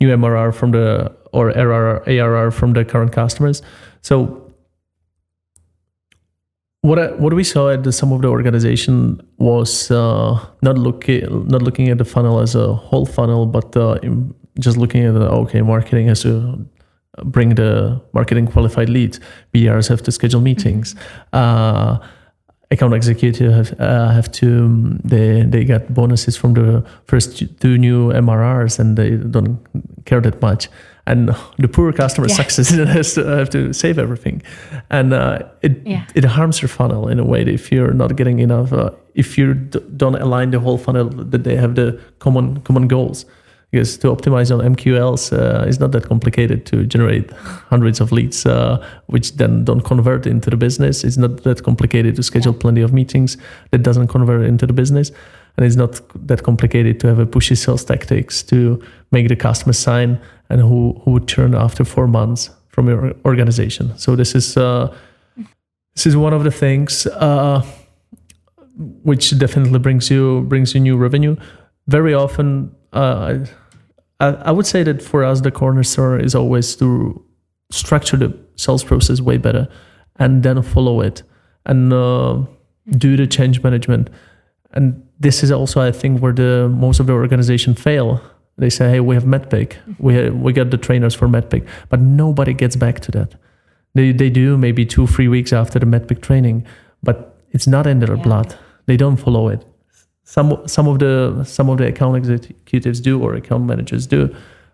new 0.00 0.08
MRR 0.08 0.54
from 0.54 0.70
the 0.70 1.14
or 1.34 1.50
ARR 1.50 2.08
ARR 2.08 2.50
from 2.50 2.72
the 2.72 2.82
current 2.82 3.12
customers. 3.12 3.60
So. 4.00 4.46
What, 6.88 6.98
I, 6.98 7.10
what 7.12 7.34
we 7.34 7.44
saw 7.44 7.68
at 7.68 7.84
the, 7.84 7.92
some 7.92 8.12
of 8.12 8.22
the 8.22 8.28
organization 8.28 9.20
was 9.36 9.90
uh, 9.90 10.42
not 10.62 10.78
looking 10.78 11.20
not 11.48 11.60
looking 11.60 11.90
at 11.90 11.98
the 11.98 12.04
funnel 12.06 12.40
as 12.40 12.54
a 12.54 12.72
whole 12.72 13.04
funnel, 13.04 13.44
but 13.44 13.76
uh, 13.76 13.98
just 14.58 14.78
looking 14.78 15.04
at 15.04 15.12
the 15.12 15.28
okay, 15.42 15.60
marketing 15.60 16.08
has 16.08 16.22
to 16.22 16.66
bring 17.24 17.56
the 17.56 18.00
marketing 18.14 18.46
qualified 18.46 18.88
leads. 18.88 19.20
BDRs 19.52 19.86
have 19.90 20.02
to 20.04 20.10
schedule 20.10 20.40
meetings. 20.40 20.94
Uh, 21.34 21.98
account 22.70 22.94
executive 22.94 23.52
have, 23.52 23.80
uh, 23.80 24.08
have 24.08 24.32
to 24.32 24.64
um, 24.64 25.00
they 25.04 25.42
they 25.42 25.64
get 25.64 25.92
bonuses 25.92 26.38
from 26.38 26.54
the 26.54 26.82
first 27.04 27.36
two 27.60 27.76
new 27.76 28.12
MRRs 28.12 28.78
and 28.78 28.96
they 28.96 29.10
don't 29.10 29.58
care 30.08 30.20
that 30.22 30.40
much. 30.42 30.68
And 31.06 31.28
the 31.62 31.68
poor 31.68 31.92
customer 31.92 32.26
Yeah. 32.28 32.36
success 32.36 32.68
has 32.96 33.14
to 33.14 33.24
have 33.24 33.48
to 33.50 33.72
save 33.72 33.98
everything, 34.02 34.42
and 34.90 35.12
uh, 35.12 35.38
it 35.62 35.72
Yeah. 35.86 36.02
it 36.14 36.24
harms 36.24 36.60
your 36.62 36.68
funnel 36.68 37.08
in 37.12 37.18
a 37.18 37.24
way 37.24 37.44
that 37.44 37.52
if 37.54 37.70
you're 37.72 37.94
not 37.94 38.16
getting 38.16 38.40
enough. 38.40 38.72
Uh, 38.72 38.90
if 39.14 39.38
you 39.38 39.54
d- 39.54 39.80
don't 39.96 40.20
align 40.22 40.50
the 40.50 40.58
whole 40.60 40.78
funnel 40.78 41.08
that 41.30 41.42
they 41.42 41.56
have 41.56 41.74
the 41.74 41.98
common 42.18 42.60
common 42.64 42.88
goals 42.88 43.26
because 43.72 43.98
to 43.98 44.08
optimize 44.08 44.50
on 44.54 44.60
MQLs 44.74 45.32
uh, 45.32 45.68
is 45.68 45.78
not 45.80 45.90
that 45.92 46.04
complicated 46.08 46.64
to 46.66 46.76
generate 46.86 47.30
hundreds 47.70 48.00
of 48.00 48.12
leads, 48.12 48.46
uh, 48.46 48.76
which 49.06 49.36
then 49.36 49.64
don't 49.64 49.82
convert 49.84 50.26
into 50.26 50.50
the 50.50 50.56
business. 50.56 51.04
It's 51.04 51.16
not 51.18 51.42
that 51.42 51.62
complicated 51.62 52.16
to 52.16 52.22
schedule 52.22 52.54
plenty 52.54 52.82
of 52.84 52.92
meetings 52.92 53.36
that 53.70 53.82
doesn't 53.82 54.06
convert 54.08 54.46
into 54.46 54.66
the 54.66 54.72
business. 54.72 55.12
And 55.58 55.66
it's 55.66 55.74
not 55.74 56.00
that 56.28 56.44
complicated 56.44 57.00
to 57.00 57.08
have 57.08 57.18
a 57.18 57.26
pushy 57.26 57.56
sales 57.56 57.84
tactics 57.84 58.44
to 58.44 58.80
make 59.10 59.26
the 59.26 59.34
customer 59.34 59.72
sign 59.72 60.20
and 60.50 60.60
who, 60.60 61.00
who 61.02 61.10
would 61.10 61.26
turn 61.26 61.52
after 61.52 61.84
four 61.84 62.06
months 62.06 62.50
from 62.68 62.86
your 62.86 63.12
organization. 63.24 63.98
So 63.98 64.14
this 64.14 64.36
is 64.36 64.56
uh, 64.56 64.94
this 65.96 66.06
is 66.06 66.16
one 66.16 66.32
of 66.32 66.44
the 66.44 66.52
things 66.52 67.08
uh, 67.08 67.66
which 69.02 69.36
definitely 69.36 69.80
brings 69.80 70.08
you 70.10 70.42
brings 70.42 70.74
you 70.74 70.80
new 70.80 70.96
revenue. 70.96 71.34
Very 71.88 72.14
often, 72.14 72.72
uh, 72.92 73.38
I, 74.20 74.26
I 74.26 74.52
would 74.52 74.66
say 74.66 74.84
that 74.84 75.02
for 75.02 75.24
us, 75.24 75.40
the 75.40 75.50
cornerstone 75.50 76.20
is 76.20 76.36
always 76.36 76.76
to 76.76 77.20
structure 77.72 78.16
the 78.16 78.38
sales 78.54 78.84
process 78.84 79.20
way 79.20 79.38
better, 79.38 79.66
and 80.20 80.44
then 80.44 80.62
follow 80.62 81.00
it 81.00 81.24
and 81.66 81.92
uh, 81.92 82.44
do 82.96 83.16
the 83.16 83.26
change 83.26 83.60
management. 83.64 84.08
And 84.70 85.02
this 85.20 85.42
is 85.42 85.50
also, 85.50 85.80
I 85.80 85.92
think, 85.92 86.20
where 86.20 86.32
the 86.32 86.68
most 86.68 87.00
of 87.00 87.06
the 87.06 87.12
organization 87.12 87.74
fail. 87.74 88.20
They 88.56 88.70
say, 88.70 88.90
"Hey, 88.90 89.00
we 89.00 89.14
have 89.14 89.24
MEDDPICC. 89.26 89.76
We 89.98 90.30
we 90.30 90.52
got 90.52 90.70
the 90.70 90.76
trainers 90.78 91.14
for 91.14 91.28
MEDDPICC," 91.28 91.64
but 91.90 92.00
nobody 92.00 92.52
gets 92.54 92.76
back 92.76 93.00
to 93.00 93.10
that. 93.12 93.34
They 93.94 94.12
they 94.12 94.30
do 94.30 94.56
maybe 94.56 94.84
two 94.84 95.06
three 95.06 95.28
weeks 95.28 95.52
after 95.52 95.78
the 95.78 95.86
MEDDPICC 95.86 96.20
training, 96.20 96.64
but 97.02 97.16
it's 97.52 97.66
not 97.66 97.86
in 97.86 97.98
their 98.00 98.16
Yeah. 98.16 98.22
blood. 98.22 98.54
They 98.86 98.96
don't 98.96 99.16
follow 99.16 99.48
it. 99.48 99.64
Some 100.24 100.56
some 100.66 100.90
of 100.90 100.98
the 100.98 101.44
some 101.44 101.70
of 101.72 101.78
the 101.78 101.86
account 101.86 102.16
executives 102.16 103.00
do 103.00 103.22
or 103.22 103.34
account 103.34 103.64
managers 103.64 104.06
do, 104.06 104.28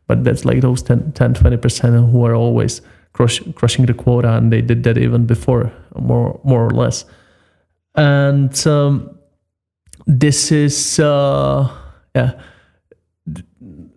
but 0.08 0.24
that's 0.24 0.44
like 0.44 0.60
those 0.60 0.82
10, 0.82 1.12
10 1.12 1.34
20% 1.34 2.10
who 2.10 2.24
are 2.26 2.34
always 2.34 2.82
crush, 3.12 3.40
crushing 3.54 3.86
the 3.86 3.94
quota, 3.94 4.36
and 4.36 4.50
they 4.50 4.62
did 4.62 4.82
that 4.84 4.96
even 4.98 5.26
before, 5.26 5.70
more 6.00 6.40
more 6.44 6.64
or 6.66 6.70
less. 6.70 7.04
And 7.94 8.66
um, 8.66 9.10
this 10.06 10.52
is 10.52 10.98
uh, 11.00 11.68
yeah 12.14 12.32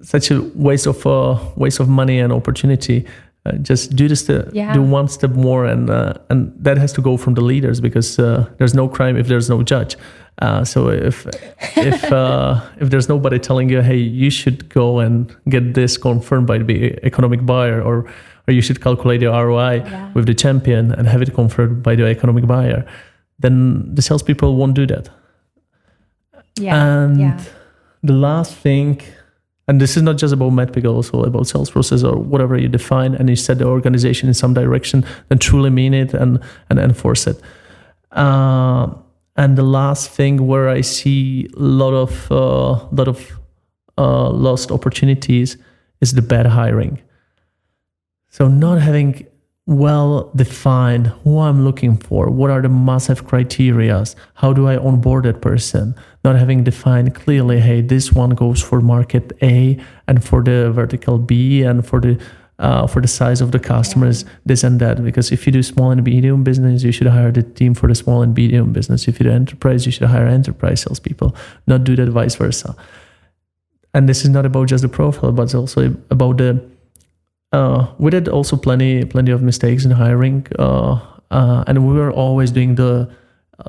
such 0.01 0.31
a 0.31 0.41
waste 0.55 0.87
of 0.87 1.05
uh, 1.05 1.37
waste 1.55 1.79
of 1.79 1.87
money 1.89 2.19
and 2.19 2.31
opportunity. 2.31 3.05
Uh, 3.45 3.53
just 3.61 3.95
do 3.95 4.07
this, 4.07 4.23
to, 4.25 4.49
Yeah. 4.53 4.73
do 4.73 4.81
one 4.81 5.07
step 5.07 5.31
more, 5.31 5.65
and 5.65 5.89
uh, 5.89 6.13
and 6.29 6.51
that 6.63 6.77
has 6.77 6.93
to 6.93 7.01
go 7.01 7.17
from 7.17 7.33
the 7.33 7.41
leaders 7.41 7.79
because 7.81 8.19
uh, 8.19 8.45
there's 8.57 8.73
no 8.73 8.87
crime 8.89 9.17
if 9.17 9.27
there's 9.27 9.49
no 9.49 9.63
judge. 9.63 9.95
Uh, 10.41 10.63
so 10.63 10.89
if 10.89 11.25
if 11.77 12.03
uh, 12.11 12.61
if 12.79 12.89
there's 12.89 13.07
nobody 13.09 13.39
telling 13.39 13.69
you, 13.69 13.81
hey, 13.81 13.97
you 13.97 14.29
should 14.29 14.69
go 14.69 14.99
and 14.99 15.35
get 15.49 15.73
this 15.73 15.97
confirmed 15.97 16.47
by 16.47 16.57
the 16.57 16.93
economic 17.05 17.45
buyer, 17.45 17.81
or 17.81 18.05
or 18.47 18.53
you 18.53 18.61
should 18.61 18.81
calculate 18.81 19.21
your 19.21 19.33
ROI 19.45 19.75
Yeah. 19.77 20.11
with 20.13 20.25
the 20.25 20.33
champion 20.33 20.91
and 20.93 21.07
have 21.07 21.21
it 21.21 21.33
confirmed 21.33 21.83
by 21.83 21.95
the 21.95 22.05
economic 22.07 22.45
buyer, 22.47 22.85
then 23.39 23.93
the 23.95 24.01
salespeople 24.01 24.55
won't 24.55 24.73
do 24.75 24.85
that. 24.87 25.09
Yeah. 26.59 27.03
And 27.03 27.19
yeah. 27.19 27.43
the 28.03 28.13
last 28.13 28.53
thing, 28.55 29.01
and 29.67 29.81
this 29.81 29.97
is 29.97 30.03
not 30.03 30.17
just 30.17 30.33
about 30.33 30.51
MEDDPICC, 30.51 30.85
also 30.89 31.23
about 31.23 31.47
sales 31.47 31.69
process 31.69 32.03
or 32.03 32.17
whatever 32.17 32.57
you 32.57 32.67
define, 32.67 33.15
and 33.15 33.29
you 33.29 33.35
set 33.35 33.57
the 33.57 33.65
organization 33.65 34.27
in 34.27 34.33
some 34.33 34.53
direction, 34.53 35.05
then 35.29 35.39
truly 35.39 35.69
mean 35.69 35.93
it 35.93 36.13
and 36.13 36.39
and 36.69 36.79
enforce 36.79 37.27
it. 37.27 37.41
Uh, 38.11 38.93
and 39.35 39.57
the 39.57 39.63
last 39.63 40.09
thing 40.09 40.47
where 40.47 40.67
I 40.67 40.81
see 40.81 41.47
a 41.55 41.59
lot 41.59 41.93
of 41.93 42.31
uh, 42.31 42.85
lot 42.91 43.07
of 43.07 43.39
uh, 43.97 44.29
lost 44.29 44.71
opportunities 44.71 45.57
is 46.01 46.13
the 46.13 46.21
bad 46.21 46.45
hiring. 46.45 47.01
So 48.29 48.47
not 48.47 48.81
having 48.81 49.25
well 49.67 50.31
defined 50.33 51.07
who 51.23 51.39
I'm 51.39 51.65
looking 51.65 51.97
for, 51.97 52.29
what 52.29 52.49
are 52.49 52.61
the 52.61 52.69
must-have 52.69 53.27
criterias, 53.27 54.15
how 54.35 54.53
do 54.53 54.67
I 54.67 54.77
onboard 54.77 55.25
that 55.25 55.41
person, 55.41 55.93
not 56.23 56.37
having 56.37 56.63
defined 56.63 57.13
clearly, 57.13 57.59
hey, 57.59 57.81
this 57.81 58.13
one 58.13 58.31
goes 58.31 58.61
for 58.61 58.79
market 58.79 59.33
A 59.41 59.77
and 60.07 60.23
for 60.23 60.41
the 60.41 60.71
vertical 60.71 61.17
B 61.17 61.61
and 61.63 61.85
for 61.85 61.99
the 61.99 62.19
uh, 62.59 62.87
for 62.87 63.01
the 63.01 63.07
size 63.07 63.39
of 63.39 63.51
the 63.51 63.59
customers, 63.59 64.25
this 64.43 64.63
and 64.63 64.79
that. 64.79 65.03
Because 65.03 65.31
if 65.31 65.45
you 65.45 65.51
do 65.51 65.61
small 65.61 65.91
and 65.91 66.03
medium 66.03 66.43
business, 66.43 66.81
you 66.81 66.91
should 66.91 67.05
hire 67.05 67.31
the 67.31 67.43
team 67.43 67.75
for 67.75 67.87
the 67.87 67.93
small 67.93 68.23
and 68.23 68.33
medium 68.33 68.73
business. 68.73 69.07
If 69.07 69.19
you 69.19 69.25
do 69.25 69.31
enterprise, 69.31 69.85
you 69.85 69.91
should 69.91 70.07
hire 70.07 70.25
enterprise 70.25 70.81
salespeople, 70.81 71.35
not 71.67 71.83
do 71.83 71.95
that 71.97 72.09
vice 72.09 72.33
versa. 72.33 72.75
And 73.93 74.09
this 74.09 74.23
is 74.23 74.29
not 74.29 74.45
about 74.45 74.69
just 74.69 74.81
the 74.81 74.89
profile, 74.89 75.31
but 75.31 75.43
it's 75.43 75.53
also 75.53 75.95
about 76.09 76.37
the 76.37 76.67
uh, 77.51 77.87
we 77.97 78.11
did 78.11 78.27
also 78.27 78.57
plenty 78.57 79.05
plenty 79.05 79.31
of 79.31 79.41
mistakes 79.41 79.85
in 79.85 79.91
hiring, 79.91 80.45
uh, 80.59 80.99
uh, 81.31 81.63
and 81.67 81.87
we 81.87 81.93
were 81.93 82.11
always 82.11 82.51
doing 82.51 82.75
the 82.75 83.09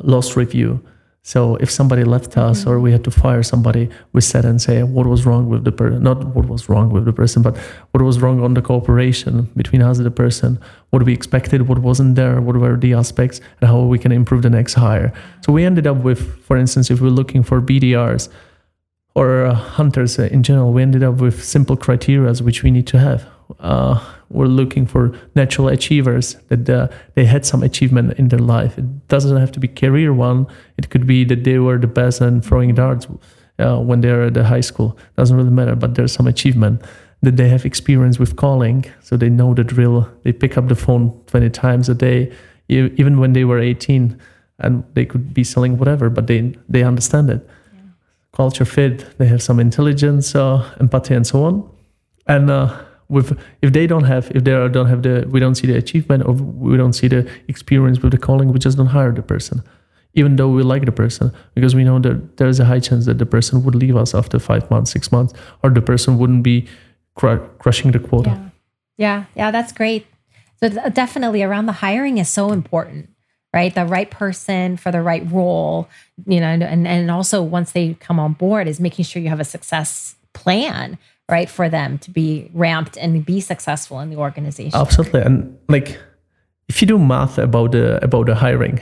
loss 0.02 0.36
review. 0.36 0.80
So 1.22 1.56
if 1.56 1.70
somebody 1.70 2.04
left 2.04 2.38
us 2.38 2.66
or 2.66 2.80
we 2.80 2.90
had 2.90 3.04
to 3.04 3.10
fire 3.10 3.42
somebody, 3.42 3.90
we 4.14 4.22
sat 4.22 4.46
and 4.46 4.62
say 4.62 4.82
what 4.82 5.06
was 5.06 5.26
wrong 5.26 5.48
with 5.50 5.64
the 5.64 5.72
person, 5.72 6.02
not 6.02 6.24
what 6.34 6.48
was 6.48 6.70
wrong 6.70 6.90
with 6.90 7.04
the 7.04 7.12
person, 7.12 7.42
but 7.42 7.54
what 7.90 8.02
was 8.02 8.18
wrong 8.18 8.42
on 8.42 8.54
the 8.54 8.62
cooperation 8.62 9.42
between 9.54 9.82
us 9.82 9.98
and 9.98 10.06
the 10.06 10.10
person, 10.10 10.58
what 10.88 11.02
we 11.02 11.12
expected, 11.12 11.68
what 11.68 11.80
wasn't 11.80 12.14
there, 12.14 12.40
what 12.40 12.56
were 12.56 12.76
the 12.78 12.94
aspects, 12.94 13.42
and 13.60 13.68
how 13.68 13.80
we 13.80 13.98
can 13.98 14.10
improve 14.10 14.40
the 14.40 14.48
next 14.48 14.74
hire. 14.74 15.12
So 15.44 15.52
we 15.52 15.66
ended 15.66 15.86
up 15.86 15.98
with, 15.98 16.42
for 16.44 16.56
instance, 16.56 16.90
if 16.90 17.02
we're 17.02 17.10
looking 17.10 17.42
for 17.42 17.60
BDRs 17.60 18.30
or 19.14 19.46
uh, 19.46 19.54
hunters 19.54 20.18
in 20.18 20.42
general, 20.42 20.72
we 20.72 20.80
ended 20.80 21.02
up 21.02 21.16
with 21.16 21.44
simple 21.44 21.76
criteria 21.76 22.32
which 22.42 22.62
we 22.62 22.70
need 22.70 22.86
to 22.86 22.98
have. 22.98 23.26
Uh, 23.60 23.98
we're 24.30 24.46
looking 24.46 24.86
for 24.86 25.16
natural 25.34 25.68
achievers 25.68 26.34
that 26.48 26.68
uh, 26.68 26.88
they 27.14 27.24
had 27.24 27.46
some 27.46 27.62
achievement 27.62 28.18
in 28.18 28.28
their 28.28 28.38
life. 28.38 28.76
It 28.76 29.08
doesn't 29.08 29.36
have 29.36 29.52
to 29.52 29.60
be 29.60 29.68
career 29.68 30.12
one. 30.12 30.46
It 30.76 30.90
could 30.90 31.06
be 31.06 31.24
that 31.24 31.44
they 31.44 31.58
were 31.58 31.78
the 31.78 31.86
best 31.86 32.20
in 32.20 32.42
throwing 32.42 32.74
darts 32.74 33.06
uh, 33.58 33.78
when 33.78 34.00
they're 34.00 34.24
at 34.24 34.34
the 34.34 34.44
high 34.44 34.60
school. 34.60 34.98
Doesn't 35.16 35.36
really 35.36 35.50
matter, 35.50 35.74
but 35.74 35.94
there's 35.94 36.12
some 36.12 36.26
achievement 36.26 36.82
that 37.22 37.36
they 37.36 37.48
have 37.48 37.64
experience 37.64 38.18
with 38.18 38.36
calling, 38.36 38.84
so 39.02 39.16
they 39.16 39.28
know 39.28 39.54
the 39.54 39.64
drill. 39.64 40.08
They 40.22 40.32
pick 40.32 40.56
up 40.56 40.68
the 40.68 40.76
phone 40.76 41.20
20 41.26 41.50
times 41.50 41.88
a 41.88 41.94
day, 41.94 42.32
even 42.68 43.18
when 43.18 43.32
they 43.32 43.44
were 43.44 43.58
18, 43.58 44.16
and 44.60 44.84
they 44.94 45.04
could 45.04 45.34
be 45.34 45.42
selling 45.42 45.78
whatever, 45.78 46.10
but 46.10 46.26
they 46.26 46.54
they 46.68 46.82
understand 46.82 47.30
it. 47.30 47.48
Culture 48.32 48.64
fit. 48.64 49.18
They 49.18 49.26
have 49.26 49.42
some 49.42 49.58
intelligence, 49.58 50.34
uh, 50.34 50.68
empathy, 50.78 51.14
and 51.14 51.26
so 51.26 51.44
on. 51.44 51.68
And 52.26 52.50
uh, 52.50 52.76
with 53.08 53.38
if 53.62 53.72
they 53.72 53.86
don't 53.86 54.04
have 54.04 54.30
if 54.34 54.44
they 54.44 54.52
don't 54.68 54.86
have 54.86 55.02
the 55.02 55.26
we 55.30 55.40
don't 55.40 55.54
see 55.54 55.66
the 55.66 55.76
achievement 55.76 56.24
or 56.26 56.32
we 56.32 56.76
don't 56.76 56.92
see 56.92 57.08
the 57.08 57.28
experience 57.48 58.00
with 58.00 58.12
the 58.12 58.18
calling 58.18 58.52
we 58.52 58.58
just 58.58 58.76
don't 58.76 58.86
hire 58.86 59.12
the 59.12 59.22
person 59.22 59.62
even 60.14 60.36
though 60.36 60.48
we 60.48 60.62
like 60.62 60.84
the 60.84 60.92
person 60.92 61.32
because 61.54 61.74
we 61.74 61.84
know 61.84 61.98
that 61.98 62.36
there's 62.36 62.60
a 62.60 62.64
high 62.64 62.80
chance 62.80 63.06
that 63.06 63.18
the 63.18 63.26
person 63.26 63.64
would 63.64 63.74
leave 63.74 63.96
us 63.96 64.14
after 64.14 64.38
five 64.38 64.70
months 64.70 64.90
six 64.90 65.10
months 65.10 65.32
or 65.62 65.70
the 65.70 65.82
person 65.82 66.18
wouldn't 66.18 66.42
be 66.42 66.66
cru- 67.14 67.48
crushing 67.58 67.90
the 67.92 67.98
quota 67.98 68.30
Yeah. 68.30 68.48
Yeah. 68.98 69.24
Yeah. 69.36 69.50
That's 69.50 69.72
great. 69.72 70.06
So 70.60 70.68
definitely 70.90 71.42
around 71.42 71.66
the 71.66 71.72
hiring 71.72 72.18
is 72.18 72.28
so 72.28 72.50
important, 72.50 73.10
right? 73.54 73.72
The 73.72 73.86
right 73.86 74.10
person 74.10 74.76
for 74.76 74.90
the 74.90 75.00
right 75.00 75.22
role, 75.30 75.88
you 76.26 76.40
know, 76.40 76.48
and, 76.48 76.86
and 76.86 77.10
also 77.10 77.40
once 77.42 77.70
they 77.72 77.94
come 77.94 78.18
on 78.18 78.32
board 78.32 78.66
is 78.66 78.80
making 78.80 79.04
sure 79.04 79.22
you 79.22 79.28
have 79.28 79.38
a 79.38 79.44
success 79.44 80.16
plan, 80.34 80.98
right? 81.28 81.48
For 81.48 81.68
them 81.68 81.98
to 81.98 82.10
be 82.10 82.50
ramped 82.52 82.96
and 82.96 83.24
be 83.24 83.40
successful 83.40 84.00
in 84.00 84.10
the 84.10 84.16
organization. 84.16 84.78
absolutely. 84.78 85.22
And 85.22 85.58
like 85.68 85.98
if 86.68 86.80
you 86.80 86.88
do 86.88 86.98
math 86.98 87.38
about 87.38 87.72
the 87.72 88.02
about 88.04 88.26
the 88.26 88.34
hiring 88.34 88.80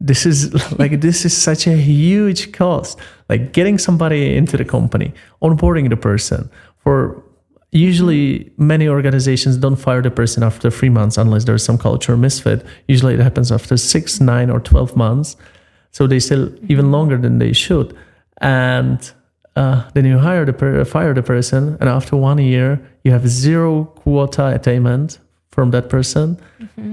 this 0.00 0.24
is 0.24 0.52
like 0.78 1.00
this 1.00 1.24
is 1.24 1.36
such 1.36 1.66
a 1.66 1.76
huge 1.76 2.52
cost. 2.52 2.98
Like 3.28 3.52
getting 3.52 3.78
somebody 3.78 4.34
into 4.34 4.56
the 4.56 4.64
company 4.64 5.12
onboarding 5.42 5.88
the 5.90 5.96
person. 5.96 6.50
For 6.78 7.22
usually 7.72 8.50
many 8.56 8.88
organizations 8.88 9.56
don't 9.58 9.76
fire 9.76 10.02
the 10.02 10.10
person 10.10 10.42
after 10.42 10.70
three 10.70 10.88
months 10.88 11.16
unless 11.16 11.44
there's 11.44 11.62
some 11.62 11.78
culture 11.78 12.16
misfit. 12.16 12.64
Usually 12.88 13.14
it 13.14 13.20
happens 13.20 13.52
after 13.52 13.76
six 13.76 14.20
nine 14.20 14.50
or 14.50 14.60
12 14.60 14.96
months. 14.96 15.36
So 15.92 16.06
they 16.06 16.18
still 16.20 16.52
even 16.68 16.90
longer 16.90 17.16
than 17.18 17.38
they 17.38 17.52
should. 17.52 17.96
And 18.40 19.12
uh, 19.60 19.78
then 19.94 20.04
you 20.10 20.18
hire 20.18 20.44
the 20.50 20.52
per- 20.60 20.84
fire 20.84 21.12
the 21.14 21.22
person 21.22 21.62
and 21.80 21.88
after 21.98 22.16
one 22.16 22.38
year 22.52 22.80
you 23.04 23.10
have 23.16 23.24
zero 23.28 23.84
quota 24.02 24.46
attainment 24.58 25.18
from 25.54 25.70
that 25.70 25.88
person 25.88 26.26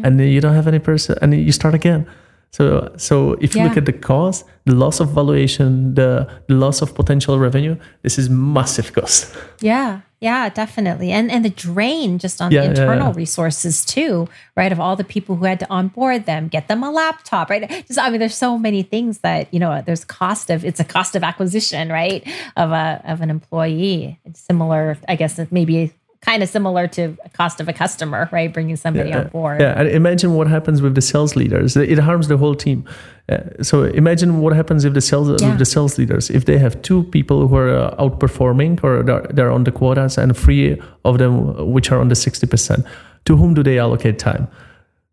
and 0.04 0.20
then 0.20 0.28
you 0.34 0.42
don't 0.42 0.56
have 0.56 0.68
any 0.68 0.80
person 0.80 1.16
and 1.22 1.34
you 1.34 1.52
start 1.62 1.74
again. 1.82 2.06
So 2.52 2.92
so 2.98 3.16
if 3.46 3.50
you 3.56 3.62
look 3.68 3.78
at 3.78 3.86
the 3.86 3.94
cost 4.10 4.46
the 4.66 4.74
loss 4.84 5.00
of 5.00 5.08
valuation 5.20 5.94
the, 6.00 6.28
the 6.48 6.56
loss 6.56 6.82
of 6.82 6.88
potential 6.96 7.36
revenue 7.40 7.76
this 8.04 8.18
is 8.18 8.30
massive 8.30 8.92
cost. 8.94 9.36
Yeah, 9.62 10.02
yeah, 10.20 10.50
definitely. 10.50 11.12
And 11.12 11.30
and 11.32 11.46
the 11.46 11.50
drain 11.50 12.18
just 12.18 12.42
on 12.42 12.52
Yeah, 12.52 12.62
the 12.62 12.70
internal 12.70 13.10
yeah. 13.10 13.18
resources 13.18 13.86
too, 13.86 14.28
right? 14.56 14.72
Of 14.72 14.80
all 14.80 14.96
the 14.96 15.04
people 15.04 15.36
who 15.36 15.46
had 15.46 15.60
to 15.60 15.70
onboard 15.70 16.26
them, 16.26 16.48
get 16.48 16.68
them 16.68 16.84
a 16.84 16.92
laptop, 16.92 17.50
right? 17.50 17.70
Just 17.88 18.00
I 18.00 18.10
mean, 18.10 18.20
there's 18.20 18.36
so 18.36 18.58
many 18.58 18.82
things 18.82 19.20
that, 19.20 19.54
you 19.54 19.60
know, 19.60 19.82
there's 19.86 20.04
cost 20.04 20.50
of 20.50 20.66
it's 20.66 20.80
a 20.80 20.84
cost 20.84 21.16
of 21.16 21.24
acquisition, 21.24 21.90
right? 21.90 22.28
Of 22.56 22.72
a 22.72 23.02
of 23.06 23.22
an 23.22 23.30
employee. 23.30 24.20
It's 24.26 24.40
similar, 24.40 24.98
I 25.08 25.16
guess 25.16 25.40
maybe 25.52 25.94
kind 26.22 26.42
of 26.42 26.50
similar 26.50 26.88
to 26.88 27.16
a 27.24 27.30
cost 27.30 27.62
of 27.62 27.70
a 27.70 27.74
customer, 27.74 28.28
right? 28.32 28.52
Bringing 28.52 28.76
somebody 28.76 29.14
on 29.14 29.28
board. 29.28 29.62
Yeah, 29.62 29.80
and 29.80 29.88
imagine 29.88 30.34
what 30.34 30.48
happens 30.48 30.82
with 30.82 30.96
the 30.96 31.02
sales 31.02 31.36
leaders. 31.36 31.78
It 31.78 32.00
harms 32.00 32.28
the 32.28 32.38
whole 32.38 32.56
team. 32.56 32.86
Uh, 33.30 33.62
so 33.62 33.84
imagine 33.84 34.40
what 34.40 34.54
happens 34.56 34.86
if 34.86 34.94
the 34.94 35.02
sales 35.02 35.42
Yeah. 35.42 35.58
the 35.58 35.66
sales 35.66 35.98
leaders. 35.98 36.30
If 36.30 36.46
they 36.46 36.58
have 36.60 36.82
two 36.82 37.04
people 37.04 37.48
who 37.48 37.56
are 37.58 37.70
uh, 37.78 37.96
outperforming 38.04 38.80
or 38.84 39.04
they're, 39.04 39.28
they're 39.36 39.52
on 39.52 39.64
the 39.64 39.72
quotas 39.72 40.18
and 40.18 40.36
three 40.36 40.82
of 41.04 41.18
them 41.18 41.72
which 41.74 41.92
are 41.92 42.00
on 42.00 42.08
the 42.08 42.16
sixty 42.16 42.48
percent, 42.48 42.86
to 43.26 43.36
whom 43.36 43.54
do 43.54 43.64
they 43.64 43.80
allocate 43.80 44.18
time? 44.18 44.48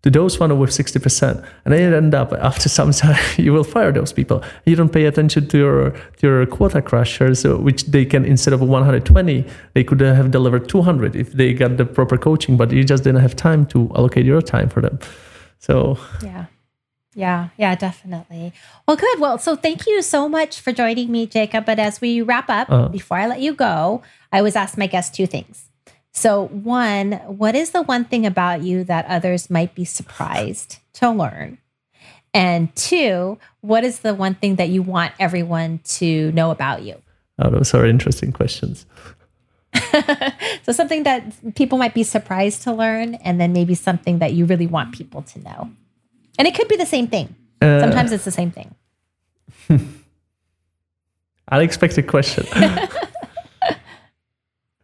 To 0.02 0.10
those 0.10 0.38
one 0.38 0.56
with 0.58 0.70
sixty 0.72 0.98
percent, 1.00 1.38
and 1.64 1.72
then 1.72 1.80
you 1.90 1.96
end 1.96 2.14
up 2.14 2.32
after 2.34 2.68
some 2.68 2.92
time 2.92 3.16
you 3.44 3.52
will 3.54 3.64
fire 3.64 3.90
those 3.90 4.12
people. 4.12 4.42
You 4.66 4.76
don't 4.76 4.92
pay 4.92 5.06
attention 5.06 5.48
to 5.48 5.58
your 5.58 5.90
to 6.18 6.26
your 6.28 6.46
quota 6.46 6.82
crushers, 6.82 7.44
uh, 7.44 7.56
which 7.56 7.84
they 7.86 8.04
can 8.04 8.24
instead 8.24 8.52
of 8.54 8.60
one 8.60 8.84
hundred 8.84 9.04
twenty, 9.06 9.44
they 9.72 9.82
could 9.82 10.00
have 10.00 10.30
delivered 10.30 10.68
two 10.68 10.82
hundred 10.82 11.16
if 11.16 11.32
they 11.32 11.54
got 11.54 11.78
the 11.78 11.84
proper 11.86 12.18
coaching, 12.18 12.56
but 12.58 12.70
you 12.70 12.84
just 12.84 13.02
didn't 13.02 13.22
have 13.22 13.34
time 13.34 13.64
to 13.66 13.90
allocate 13.96 14.26
your 14.26 14.42
time 14.42 14.68
for 14.68 14.82
them. 14.82 14.98
So 15.58 15.98
Yeah. 16.22 16.44
Yeah, 17.14 17.48
yeah, 17.56 17.74
definitely. 17.76 18.52
Well, 18.88 18.96
good. 18.96 19.20
Well, 19.20 19.38
so 19.38 19.54
thank 19.56 19.86
you 19.86 20.02
so 20.02 20.28
much 20.28 20.60
for 20.60 20.72
joining 20.72 21.10
me, 21.12 21.26
Jakub. 21.26 21.64
But 21.64 21.78
as 21.78 22.00
we 22.00 22.20
wrap 22.22 22.50
up, 22.50 22.68
Uh-huh. 22.70 22.88
before 22.88 23.18
I 23.18 23.26
let 23.26 23.40
you 23.40 23.54
go, 23.54 24.02
I 24.32 24.38
always 24.38 24.56
ask 24.56 24.76
my 24.76 24.86
guests 24.88 25.16
two 25.16 25.26
things. 25.26 25.70
So, 26.12 26.46
one, 26.46 27.12
what 27.26 27.54
is 27.54 27.70
the 27.70 27.82
one 27.82 28.04
thing 28.04 28.24
about 28.26 28.62
you 28.62 28.84
that 28.84 29.06
others 29.06 29.50
might 29.50 29.74
be 29.74 29.84
surprised 29.84 30.78
to 30.94 31.10
learn? 31.10 31.58
And 32.32 32.74
two, 32.74 33.38
what 33.60 33.84
is 33.84 34.00
the 34.00 34.14
one 34.14 34.34
thing 34.34 34.56
that 34.56 34.68
you 34.68 34.82
want 34.82 35.12
everyone 35.20 35.80
to 35.98 36.32
know 36.32 36.50
about 36.50 36.82
you? 36.82 36.96
oh, 37.38 37.50
those 37.50 37.74
are 37.74 37.84
interesting 37.86 38.32
questions. 38.32 38.86
So, 40.64 40.72
something 40.72 41.02
that 41.04 41.54
people 41.54 41.78
might 41.78 41.94
be 41.94 42.02
surprised 42.04 42.62
to 42.62 42.72
learn, 42.72 43.14
and 43.16 43.40
then 43.40 43.52
maybe 43.52 43.74
something 43.74 44.18
that 44.20 44.32
you 44.32 44.46
really 44.46 44.66
want 44.66 44.94
people 44.94 45.22
to 45.22 45.38
know. 45.40 45.70
And 46.38 46.48
it 46.48 46.54
could 46.54 46.68
be 46.68 46.76
the 46.76 46.86
same 46.86 47.06
thing. 47.06 47.34
Uh, 47.60 47.80
Sometimes 47.80 48.12
it's 48.12 48.24
the 48.24 48.30
same 48.30 48.50
thing. 48.50 48.74
unexpected 51.50 52.06
question. 52.06 52.46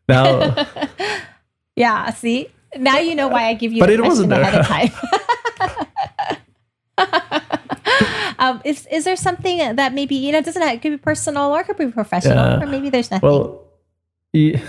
now, 0.09 0.67
Yeah, 1.77 2.11
see? 2.11 2.49
Now 2.77 2.99
you 2.99 3.15
know 3.15 3.29
why 3.29 3.45
I 3.49 3.55
give 3.55 3.73
you 3.73 3.81
But 3.81 3.87
the 3.87 3.95
it 3.95 4.03
wasn't 4.03 4.33
ahead 4.33 4.61
of 4.61 4.67
time. 4.67 4.91
um, 8.39 8.61
is 8.65 8.87
is 8.91 9.05
there 9.05 9.17
something 9.17 9.59
that 9.77 9.93
maybe 9.93 10.15
you 10.15 10.31
know 10.31 10.41
doesn't 10.41 10.61
have, 10.63 10.75
it 10.75 10.83
could 10.83 10.93
be 10.93 10.99
personal 10.99 11.51
or 11.51 11.61
it 11.61 11.67
could 11.67 11.79
be 11.79 11.87
professional, 11.91 12.63
or 12.63 12.67
maybe 12.67 12.91
there's 12.91 13.11
nothing. 13.11 13.29
Well, 13.29 13.65
yeah. 14.33 14.61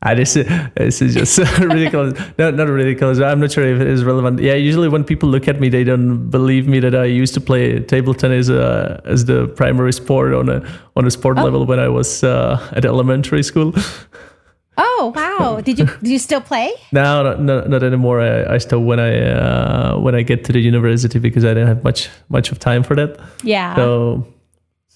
Ah, 0.00 0.14
this 0.14 0.36
is 0.36 0.46
this 0.76 1.02
is 1.02 1.14
just 1.14 1.38
ridiculous. 1.58 2.14
No, 2.38 2.50
not 2.52 2.68
ridiculous. 2.68 3.18
I'm 3.18 3.40
not 3.40 3.50
sure 3.50 3.64
if 3.66 3.80
it 3.80 3.88
is 3.88 4.04
relevant. 4.04 4.38
Yeah, 4.38 4.54
usually 4.54 4.88
when 4.88 5.02
people 5.02 5.28
look 5.28 5.48
at 5.48 5.58
me, 5.58 5.68
they 5.68 5.82
don't 5.82 6.30
believe 6.30 6.68
me 6.68 6.78
that 6.80 6.94
I 6.94 7.06
used 7.06 7.34
to 7.34 7.40
play 7.40 7.80
table 7.80 8.14
tennis 8.14 8.48
uh, 8.48 9.00
as 9.04 9.24
the 9.24 9.48
primary 9.48 9.92
sport 9.92 10.34
on 10.34 10.48
a 10.48 10.62
on 10.94 11.04
a 11.04 11.10
sport 11.10 11.36
Oh. 11.38 11.42
level 11.42 11.66
when 11.66 11.80
I 11.80 11.88
was 11.88 12.22
uh, 12.22 12.60
at 12.76 12.84
elementary 12.84 13.42
school. 13.42 13.74
oh 14.76 15.12
wow! 15.16 15.60
Did 15.60 15.80
you 15.80 15.86
do 16.00 16.10
you 16.12 16.18
still 16.20 16.40
play? 16.40 16.70
No, 16.92 17.22
not, 17.24 17.40
not, 17.42 17.68
not 17.68 17.82
anymore. 17.82 18.20
I, 18.20 18.54
I 18.54 18.58
stop 18.58 18.82
when 18.82 19.00
I 19.00 19.18
uh, 19.18 19.98
when 19.98 20.14
I 20.14 20.22
get 20.22 20.44
to 20.44 20.52
the 20.52 20.60
university 20.60 21.18
because 21.18 21.44
I 21.44 21.54
didn't 21.54 21.66
have 21.68 21.82
much 21.82 22.08
much 22.28 22.52
of 22.52 22.60
time 22.60 22.84
for 22.84 22.94
that. 22.94 23.18
Yeah. 23.42 23.74
So, 23.74 24.26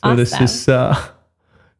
so 0.05 0.15
this 0.15 0.41
is 0.41 0.69
uh, 0.69 0.95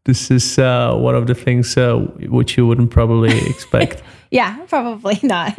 this 0.05 0.31
is 0.31 0.59
uh, 0.59 0.95
one 0.97 1.15
of 1.15 1.27
the 1.27 1.35
things 1.35 1.77
uh, 1.77 1.99
which 2.29 2.57
you 2.57 2.67
wouldn't 2.67 2.91
probably 2.91 3.39
expect. 3.49 4.03
Yeah, 4.31 4.57
probably 4.67 5.19
not. 5.23 5.59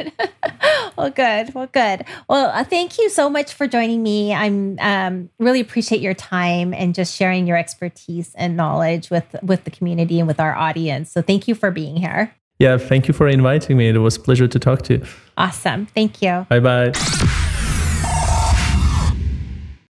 well, 0.96 1.10
good. 1.10 1.54
Well, 1.54 1.68
good. 1.72 2.04
Well, 2.28 2.46
uh, 2.46 2.64
thank 2.64 2.98
you 2.98 3.08
so 3.08 3.30
much 3.30 3.54
for 3.54 3.66
joining 3.68 4.02
me. 4.02 4.34
I'm 4.34 4.78
um, 4.80 5.30
really 5.38 5.60
appreciate 5.60 6.00
your 6.00 6.14
time 6.14 6.74
and 6.74 6.94
just 6.94 7.14
sharing 7.14 7.46
your 7.46 7.56
expertise 7.56 8.34
and 8.34 8.56
knowledge 8.56 9.10
with 9.10 9.36
with 9.42 9.64
the 9.64 9.70
community 9.70 10.18
and 10.18 10.26
with 10.26 10.40
our 10.40 10.54
audience. 10.56 11.12
So, 11.12 11.22
thank 11.22 11.46
you 11.46 11.54
for 11.54 11.70
being 11.70 11.96
here. 11.96 12.34
yeah, 12.58 12.76
thank 12.78 13.06
you 13.08 13.14
for 13.14 13.28
inviting 13.28 13.76
me. 13.76 13.88
It 13.88 13.98
was 13.98 14.16
a 14.16 14.20
pleasure 14.20 14.48
to 14.48 14.58
talk 14.58 14.82
to 14.82 14.94
you. 14.94 15.04
Awesome. 15.36 15.86
Thank 15.86 16.20
you. 16.22 16.46
Bye 16.48 16.60
bye. 16.60 17.40